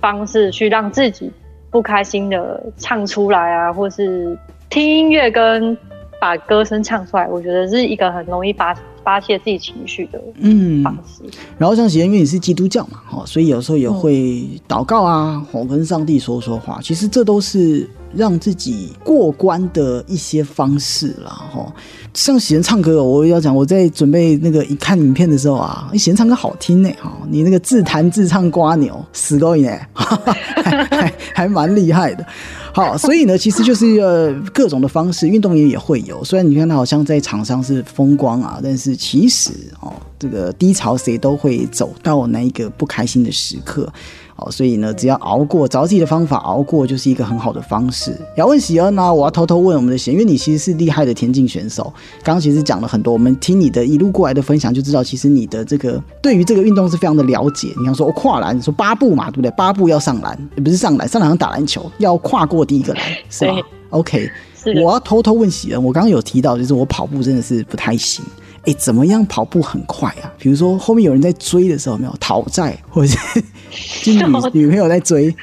[0.00, 1.30] 方式去让自己
[1.70, 5.74] 不开心的唱出来啊，或是听音乐跟
[6.20, 7.26] 把歌声唱出来。
[7.26, 11.22] 我觉得是一个很容易发发泄自己情绪的嗯方式。
[11.58, 16.80] 然后像喜恩，因为你是基督教嘛，哈，所以有时候也会祷告啊，我跟上帝说说话。
[16.82, 17.88] 其实这都是。
[18.16, 21.66] 让自己过关的一些方式了哈，
[22.14, 32.24] 像喜人唱歌，我要讲，我在准备那个一看影片的时候啊，喜人唱歌好听呢哈，你那个自弹自唱瓜牛死狗呢， 还还还蛮厉害的。
[32.74, 36.22] 好， 所以呢，其实就是呃各种的方式，运动员也会有。
[36.24, 43.90] 虽然你看他好像在场上是风光啊，但是其实哦，这个低潮谁都会走到那一个不开心的时刻。
[44.36, 48.16] 哦，所以呢，只要熬过，找自己的方法熬过，就是一个很好的方式。
[48.36, 51.84] 要问喜恩呢，我要偷偷问我们的贤，因为你其实是厉害的田径选手。
[52.24, 57.68] 刚刚其实讲了很多，我们听你的一路过来的分享，就知道其实你的这个对于这个运动是非常的了解。
[57.78, 59.50] 你看说跨栏，说八步嘛，对不对？
[59.52, 63.54] 八步要上篮，也不是上篮，上篮像打篮球，要跨过第一个篮，是吧
[63.90, 64.28] ？OK，
[64.82, 68.24] 我要偷偷问喜恩，我刚刚有提到，就是我跑步真的是不太行。
[68.66, 70.32] 哎，怎么样跑步很快啊？
[70.38, 73.14] 比如说后面有人在追的时候，没有讨债，或者
[73.70, 74.22] 是女
[74.52, 75.34] 女朋友在追，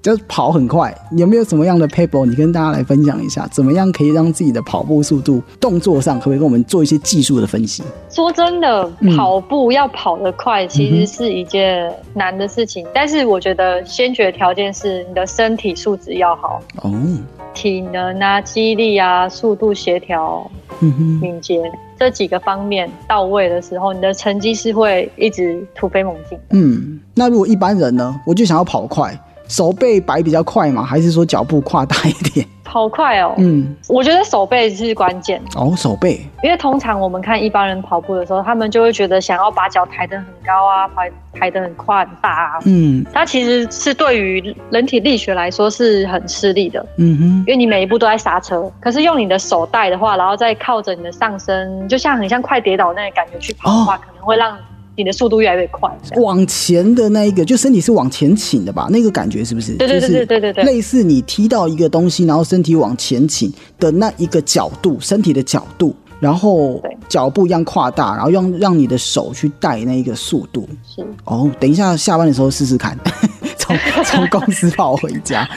[0.00, 0.94] 就跑很快。
[1.16, 2.24] 有没有什么样的 paper？
[2.24, 7.82] 你跟大家来分享一下，怎么样可以让自己的跑步速度、动作上，可不可以跟我们做一些技术的分析？
[8.08, 12.86] 说真的，跑步要跑得快，其实是一件难的事情。
[12.94, 16.92] 但是我觉得先决条件是你的身体素质要好哦，
[17.52, 20.48] 体能啊、肌力啊、速度协调、
[21.20, 21.60] 敏捷。
[22.00, 26.38] 这几个方面到位的时候，你的成绩是会一直突飞猛进。
[26.48, 28.18] 嗯，那如果一般人呢？
[28.24, 29.14] 我就想要跑快，
[29.50, 32.46] 手背摆比较快嘛，还是说脚步跨大一点？
[32.62, 33.34] 好快哦！
[33.36, 42.60] 嗯，我觉得手背是关键哦，手背，因为通常我们看一般人跑步的时候，他们就会觉得想要把脚抬得很高啊，抬抬得很快很大啊。
[42.66, 46.86] 嗯，它其实是对于人体力学来说是很吃力的。
[46.98, 54.56] 嗯哼，因为你每一步都在刹车，可是用你的手带的话，然后再靠着你的上身，就像很像快跌倒那个感觉去跑的话，可能会让。
[54.96, 58.88] 你的速度越来越快，往前的那一个，就身体是往前倾的吧？
[58.90, 59.74] 那个感觉是不是？
[59.76, 65.94] 对对对对对对，类似你踢到一个东西，然后身体往前倾的那一个角度，身体的角度。
[66.20, 66.78] 然后
[67.08, 70.68] 脚步一样跨大，然后让让你的手去带那一个速度。
[70.86, 72.94] 是哦，等一下下班的时候试试看，
[74.04, 75.48] 从公司跑回家。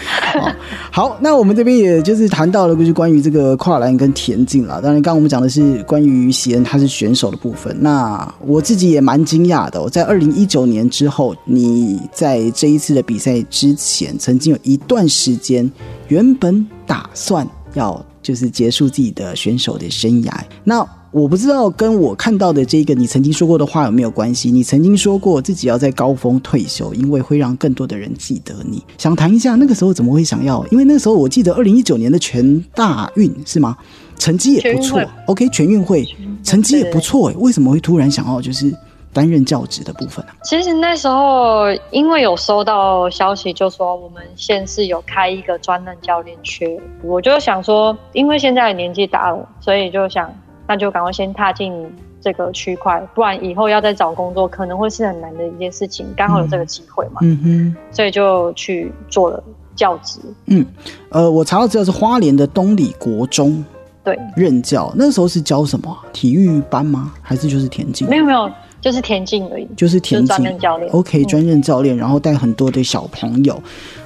[0.91, 4.81] 好，那我们这边也就是谈到了，就是关于这个跨栏跟田径了。
[4.81, 7.75] 当然，刚刚我们讲的是关于喜恩他是选手的部分。
[7.79, 15.69] 那我自己也蛮惊讶的，我在二零一九年之后，你在这一次的比赛之前，曾经有一段时间
[16.07, 18.03] 原本打算要。
[18.23, 20.31] 就是结束自己的选手的生涯。
[20.63, 20.81] 那
[21.13, 24.49] 我不知道跟我看到的这个你曾经说过的话有没有关系？
[24.49, 28.83] 你曾经说过自己要在高峰退休，因为会让更多的人记得你。
[28.97, 30.65] 想谈一下那个时候怎么会想要？
[30.71, 33.77] 因为那时候我记得二零一九年的全大运是吗？
[34.17, 34.99] 成绩也不错。
[35.27, 36.03] OK，全运会
[36.43, 38.73] 成绩也不错为什么会突然想要就是？
[39.15, 40.31] 担任教职的部分呢？
[40.43, 50.33] 其实那时候因为有收到消息，就说我们县市有开一个专任教练缺，我就想说，因为现在年纪大了，所以就想
[50.67, 51.73] 那就赶快先踏进
[52.21, 56.05] 这个区块，不然以后要再找工作可能会是很难的一件事情。
[56.15, 59.43] 刚好有这个机会嘛，嗯哼，所以就去做了
[59.75, 60.19] 教职。
[60.47, 60.65] 嗯，
[61.09, 63.63] 呃，我查到资料是花莲的东里国中，
[64.03, 65.97] 对，任教那时候是教什么？
[66.11, 67.13] 体育班吗？
[67.21, 68.07] 还是就是田径？
[68.09, 68.49] 没有没有。
[68.81, 70.91] 就是田径而已，就是田径专任教练。
[70.91, 73.57] OK，专任教练，然后带很多的小朋友，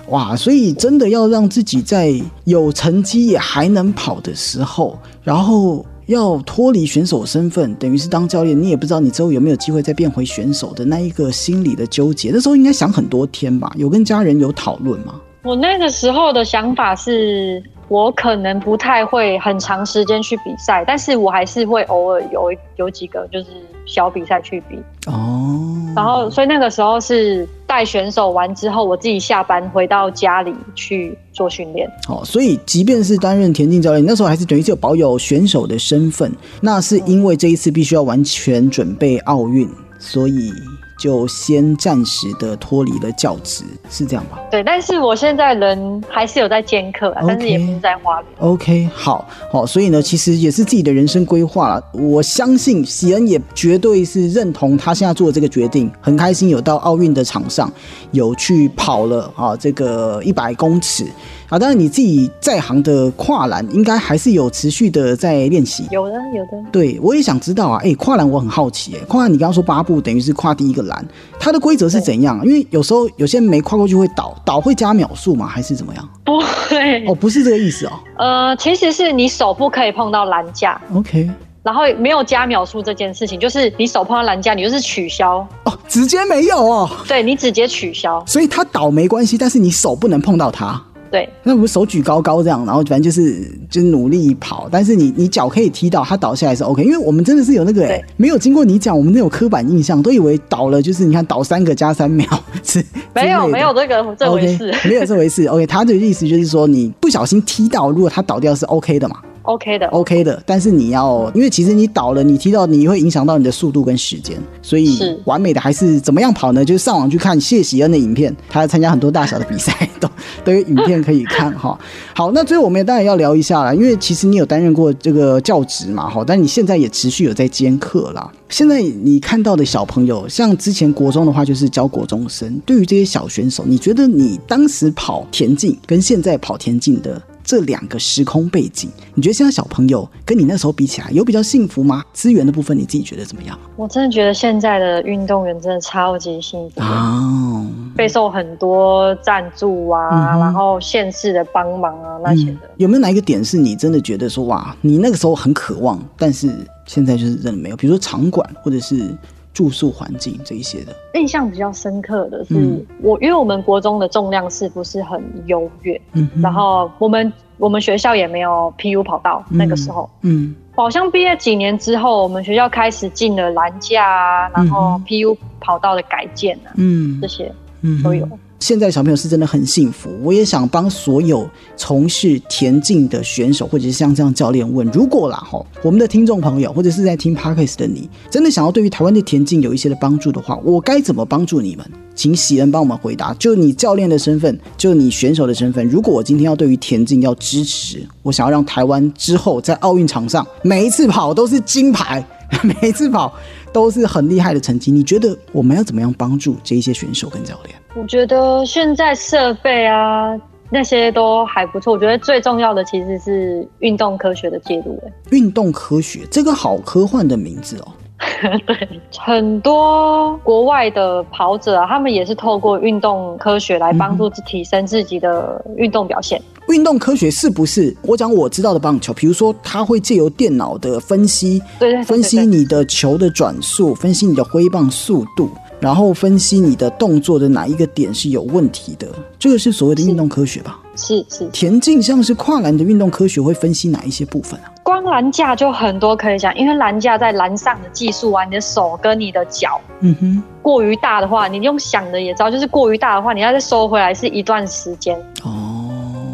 [0.10, 0.36] 哇！
[0.36, 12.32] 所以真的要让自己在有成绩也还能跑的时候，然后要脱离选手身份，等于是当教练，你也不知道你之后有没有机会再变回选手的那一个心理的纠结。
[12.34, 13.72] 那时候应该想很多天吧？
[13.76, 15.22] 有跟家人有讨论吗？
[15.44, 17.64] 我那个时候的想法是。
[17.90, 23.48] 我可能不太会很长时间去比赛，但是我还是会偶尔有有几个就是
[23.86, 25.64] 小比赛去比哦。
[25.96, 31.90] 然后，所以那个时候是带选手完之后，我自己下班回到家里去做训练。
[32.08, 36.32] 哦，所以即便是担任田径教练，那时候还是等于是有保有选手的身份。
[36.62, 39.68] 那是因为这一次必须要完全准备奥运，
[39.98, 40.52] 所以。
[40.98, 44.40] 就先暂时的脱离了教职，是这样吧？
[44.50, 48.32] 对，但是我现在人还是有在兼课啊，但是也不是在花莲。
[48.40, 51.84] OK，好，好，所以呢，其实也是自己的人生规划了。
[51.94, 57.72] 我相信喜恩也绝对是认同他现在做的这个决定，很开心有到奥运的场上，
[58.12, 61.06] 有去跑了啊，这个一百公尺。
[61.50, 65.88] 啊，当然你自己在行的跨栏，应该还是有持续的在练习。
[65.92, 66.64] 有的，有的。
[66.72, 71.08] 对，我也想知道啊，哎，跨栏我很好奇，哎，跨栏你刚刚说八步等于是跨第一个栏，
[71.40, 72.46] 它的规则是怎样？
[72.46, 75.48] 因为有时候有些人没跨过去会倒，倒会加秒数吗？
[75.48, 76.10] 还是怎么样？
[76.26, 77.94] 不会，哦，不是这个意思哦。
[78.18, 80.80] 呃，其实是你手不可以碰到栏架。
[80.94, 81.30] OK。
[81.64, 86.90] 然后没有加秒数这件事情，就是你手碰到栏架，你就是取消哦，直接没有哦。
[87.06, 90.82] 对你直接取消，所以它倒没关系，但是你手不能碰到他。
[91.12, 96.84] 对，那我们手举高高这样，然后反正就是就努力跑，但是你你脚可以踢到，他倒下来是 OK。
[96.84, 102.28] 因为我们真的是有那个哎，没有经过你讲，我们那有刻板印象，都以为倒了就是你看倒三个加三秒
[102.64, 102.84] 是，
[103.14, 105.46] 没有没有这个这回事，没有这回事。
[105.48, 109.18] OK，他的意思就是说你不小心踢到，如果他倒掉是 OK 的嘛。
[109.48, 116.66] OK 的，OK 的，但是你要，因为其实你倒了，你踢到，你会影响到你的速度跟时间，所以完美的还是怎么样跑呢？
[116.66, 120.10] 就是上网去看谢喜恩的影片，他参加很多大小的比赛， 都
[120.44, 121.80] 都有影片可以看哈。
[122.14, 128.30] 好，那最后我们也当然要聊一下了，因为其实你有担任过这个教职嘛，哈，但你现在也持续有在兼课啦。
[128.50, 132.62] 现在你看到的小朋友，像之前国中的话，就是教国中生。
[132.66, 137.22] 对于这些小选手，你觉得你当时跑田径跟现在跑田径的？
[137.48, 142.04] 这两个时空背景，你觉得现在小朋友跟你那时候比起来，有比较幸福吗？
[142.12, 143.58] 资源的部分，你自己觉得怎么样？
[143.78, 152.70] 我真的觉得现在的运动员真的超级幸福哦，备受很多赞助啊，然后县市的帮忙啊那些的。
[152.76, 156.54] 有没有哪一个点是你真的觉得说哇，你那个时候很渴望，但是
[156.86, 157.78] 现在就是真的没有？
[157.78, 159.16] 比如说场馆，或者是。
[159.58, 160.96] 住宿环境这一些的。
[161.16, 166.00] 印象比较深刻的是，我因为我们国中的重量是不是很优越？
[166.14, 177.52] 嗯，然后我们我们学校也没有 PU 跑道，那个时候，嗯，好像毕业几年之后，我们学校开始进了篮架啊，然后 PU 跑道的改建啊，嗯，这些
[177.82, 178.30] 嗯都有。
[178.60, 191.86] 现在小朋友是真的很幸福，我也想帮所有从事田径的选手或者是像这样教练问：如果啦吼，我们的听众朋友或者是在听 Parkes 的你，真的想要对于台湾的田径有一些的帮助的话，我该怎么帮助你们？
[192.16, 193.32] 请喜恩帮我们回答。
[193.36, 202.26] 就你教练的身份，就你选手的身份，如果我今天要对于田径要支持，我想要让台湾之后在奥运场上每一次跑都是金牌，
[202.64, 203.32] 每一次跑。
[203.72, 207.76] 都是很厉害的成绩，你觉得我们要怎么样帮助这一些选手跟教练？
[207.96, 210.36] 我觉得现在设备啊
[210.70, 211.94] 那些都还不错。
[211.94, 215.02] 我觉得最重要的其实是运动科学的介入。
[215.06, 217.88] 哎，运动科学这个好科幻的名字哦。
[218.66, 226.42] 对，很多国外的跑者啊，他们也是透过运动科学来帮助提升自己的运动表现。
[226.70, 229.14] 运动科学是不是我讲我知道的棒球？
[229.14, 235.50] 比如说，它会借由电脑的分析，对，分析你的球的转速，分析你的挥棒速度，
[235.80, 239.08] 然后分析你的动作的哪一个点是有问题的。
[239.40, 240.80] 这个是所谓的运动科学吧？
[240.96, 241.48] 是是。
[241.54, 244.72] 田径像是跨栏的运动科学会分析哪一些部分啊？
[244.84, 255.67] 光篮架就很多可以讲，因为篮架在栏上的技术啊，你的手跟你的脚，嗯哼，过于大的话，你用想的也知道，就是过于大的话，你要再收回来是一段时间哦。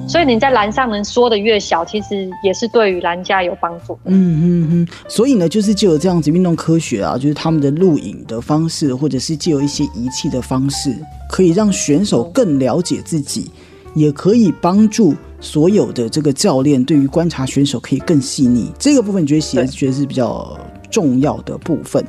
[0.08, 3.98] 所以你在栏上能缩的越小，其实也是对于篮架有帮助。
[4.06, 4.88] 嗯嗯嗯。
[5.08, 10.94] 所以呢，就是借有这样子运动科学啊，就是他们的录影的方式，或者是借由一些仪器的方式，
[11.30, 13.50] 可以让选手更了解自己，
[13.96, 15.14] 也可以帮助。
[15.40, 20.58] 所有的这个教练对于观察选手可以更细腻，这个部分你觉得喜还是觉得是比较
[20.90, 22.02] 重要的部分。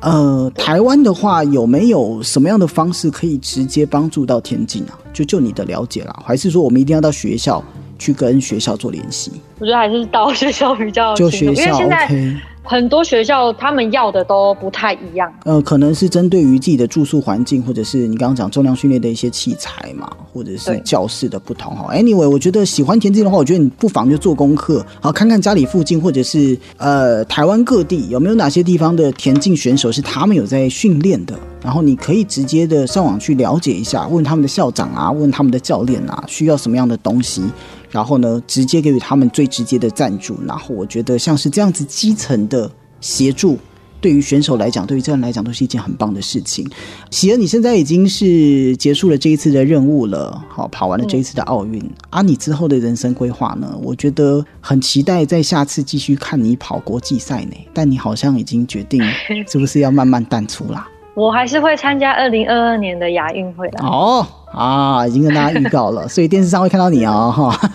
[0.00, 4.98] 呃，台湾的话有没有什么样的方式可以直接帮助到田径啊？
[5.12, 7.62] 就就你的了解啦，还是说我们一定要到学校
[7.98, 9.30] 去跟学校做联系？
[9.58, 12.36] 我觉得还是到学校比较就学校 OK。
[12.62, 21.92] 很多学校他们要的都不太一样，呃，可能是针对于自己的住宿环境，或者是你刚刚讲重量训练的一些器材嘛，或者是教室的不同哈。
[21.94, 31.34] Anyway，我觉得喜欢田径的话，我觉得你不妨就做功课，好看看家里附近或者是呃台湾各地有没有哪些地方的田径选手是他们有在训练的，
[31.64, 37.42] 然后你可以直接的上网去了解一下，问他们的校长啊，问他们的教练啊，需要什么样的东西。
[37.90, 40.38] 然后呢，直接给予他们最直接的赞助。
[40.46, 42.70] 然后我觉得像是这样子基层的
[43.00, 43.58] 协助，
[44.00, 46.66] 对于选手来讲，对于这样来讲，都是一件很棒的事情。
[47.10, 51.82] 喜儿，你现在已经是结束了这一次的任务了，好，跑完了这一次的奥运。
[52.08, 53.78] 啊，你之后的人生规划呢？
[53.82, 57.56] 我觉得很期待在下次继续看你跑国际赛呢。
[57.74, 59.02] 但你好像已经决定，
[59.46, 60.88] 是不是要慢慢淡出啦？
[61.14, 63.84] 我还是会参加二零二二年的亚运会的。
[63.84, 64.26] 哦。
[64.52, 67.70] 啊，已经跟大家预告了， 所以电视上会看到你哦， 哈。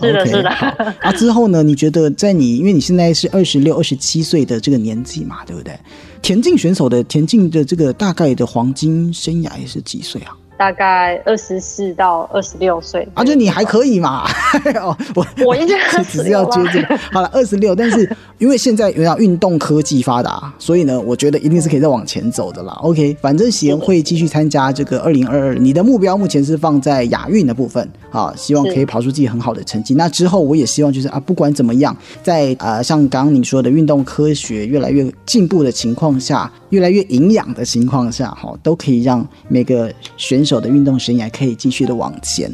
[0.00, 0.50] 是的，是的。
[0.50, 1.62] 啊，之后呢？
[1.62, 5.78] 你觉得在你，因为你现在是二十六、二十七岁的这个年纪嘛，对不对？
[6.20, 10.36] 田径选手的田径的这个大概的黄金生涯是几岁啊？
[10.58, 14.28] 大概二十四到二十六岁啊，就你还可以嘛？
[14.82, 16.98] 哦，我我应该 只是要接这个。
[17.12, 22.72] 好了，二十六，但是因为现在有点运动科技发达，所以呢，我觉得一定是可以再往前走的啦。
[22.82, 29.94] OK，反正贤会继续参加这个二零二二，你的目标目前是放在亚运的部分啊，希望可以跑出自己很好的成绩。
[29.94, 40.47] 那之后我也希望就是啊，不管怎么样，在啊像刚刚你说的运动科学越来越进步的情况下，越来越营养的情况下，哈，都可以让每个选。
[40.48, 42.50] 手的运动生涯可以继续的往前。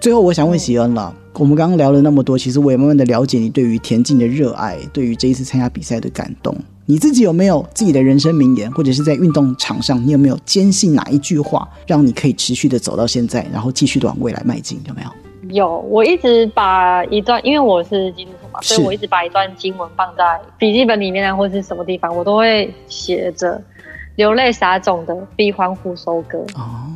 [0.00, 6.54] 最后，我想问喜恩了，我们刚刚聊了那么多，其实我也慢慢的了解你对于田径的热爱，对于这一次参加比赛的感动。
[6.86, 14.80] 你自己有没有自己的人生名言，或者是在运动场上，你有没有坚信哪一句话，让你可以持续的走到现在，然后继续的往未来迈进？
[14.86, 15.10] 有没有？
[15.50, 20.22] 有，我一直把一段，因为我是基督徒嘛，所以我一直把一段经文放在
[20.58, 23.60] 笔记本里面啊，或者是什么地方，我都会写着
[24.14, 26.38] “流泪撒种的必欢呼收割”。
[26.54, 26.86] 哦。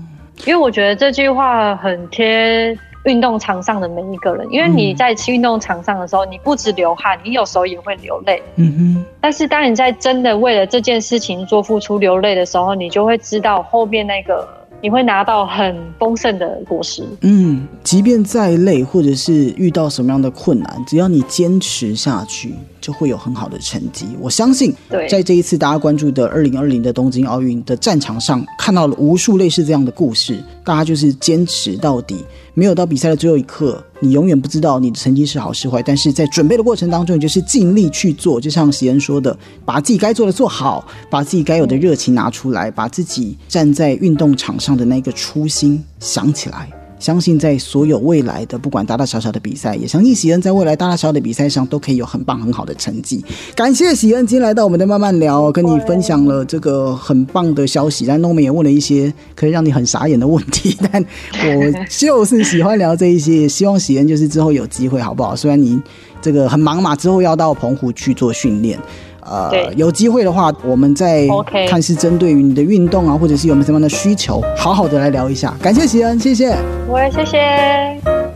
[0.45, 8.43] 因为我觉得这句话很贴运动场上的每一个人，因为你在运动场上的时候，你不止流汗，你有时候也会流泪。
[8.57, 9.05] 嗯哼。
[9.21, 14.49] 但是当你在真的为了这件事情做付出流泪的时候，你就会知道后面那个
[14.81, 17.05] 你会拿到很丰盛的果实。
[17.21, 22.55] 嗯，即便再累，或者是遇到什么样的困难，只要你坚持下去。
[22.83, 24.07] 就会有很好的成绩。
[24.21, 24.75] 我相信，
[25.09, 30.45] 在这一次大家关注的二零二零的东京奥运的战场上，看到了无数类似这样的故事。
[30.65, 32.25] 大家就是坚持到底，
[32.55, 35.83] 没有到比赛的最后一刻，你永远不知道你的成绩是好是坏。
[35.83, 38.41] 但是在准备的过程当中，你就是尽力去做。
[38.41, 46.69] 就像喜恩说的，把自己该做的做好，把自己该有的热情拿出来，把自己站在运动场上的那个初心想起来。
[47.03, 53.25] 相信在所有未来的不管大大小小的比赛，也相信喜恩在未来大大小小的比赛上都可以有很棒很好的成绩。
[53.57, 58.07] 感谢喜恩今天来到我们的慢慢聊，跟你分享了这个很棒的消息。
[58.07, 61.05] 但诺们也问了一些可以让你很傻眼的问题，但
[61.45, 65.35] 我就是喜欢聊这一些，希望喜恩就是之后有机会好不好？
[65.35, 65.83] 虽然你
[66.21, 68.79] 这个很忙嘛，之后要到澎湖去做训练。
[69.23, 71.27] 呃，有机会的话，我们再
[71.69, 75.55] 看是针对于你的运动啊，或者是有没有什么样的需求，好好的来聊一下。
[75.63, 76.57] 感谢喜恩，谢谢，
[76.89, 78.32] 我也谢谢。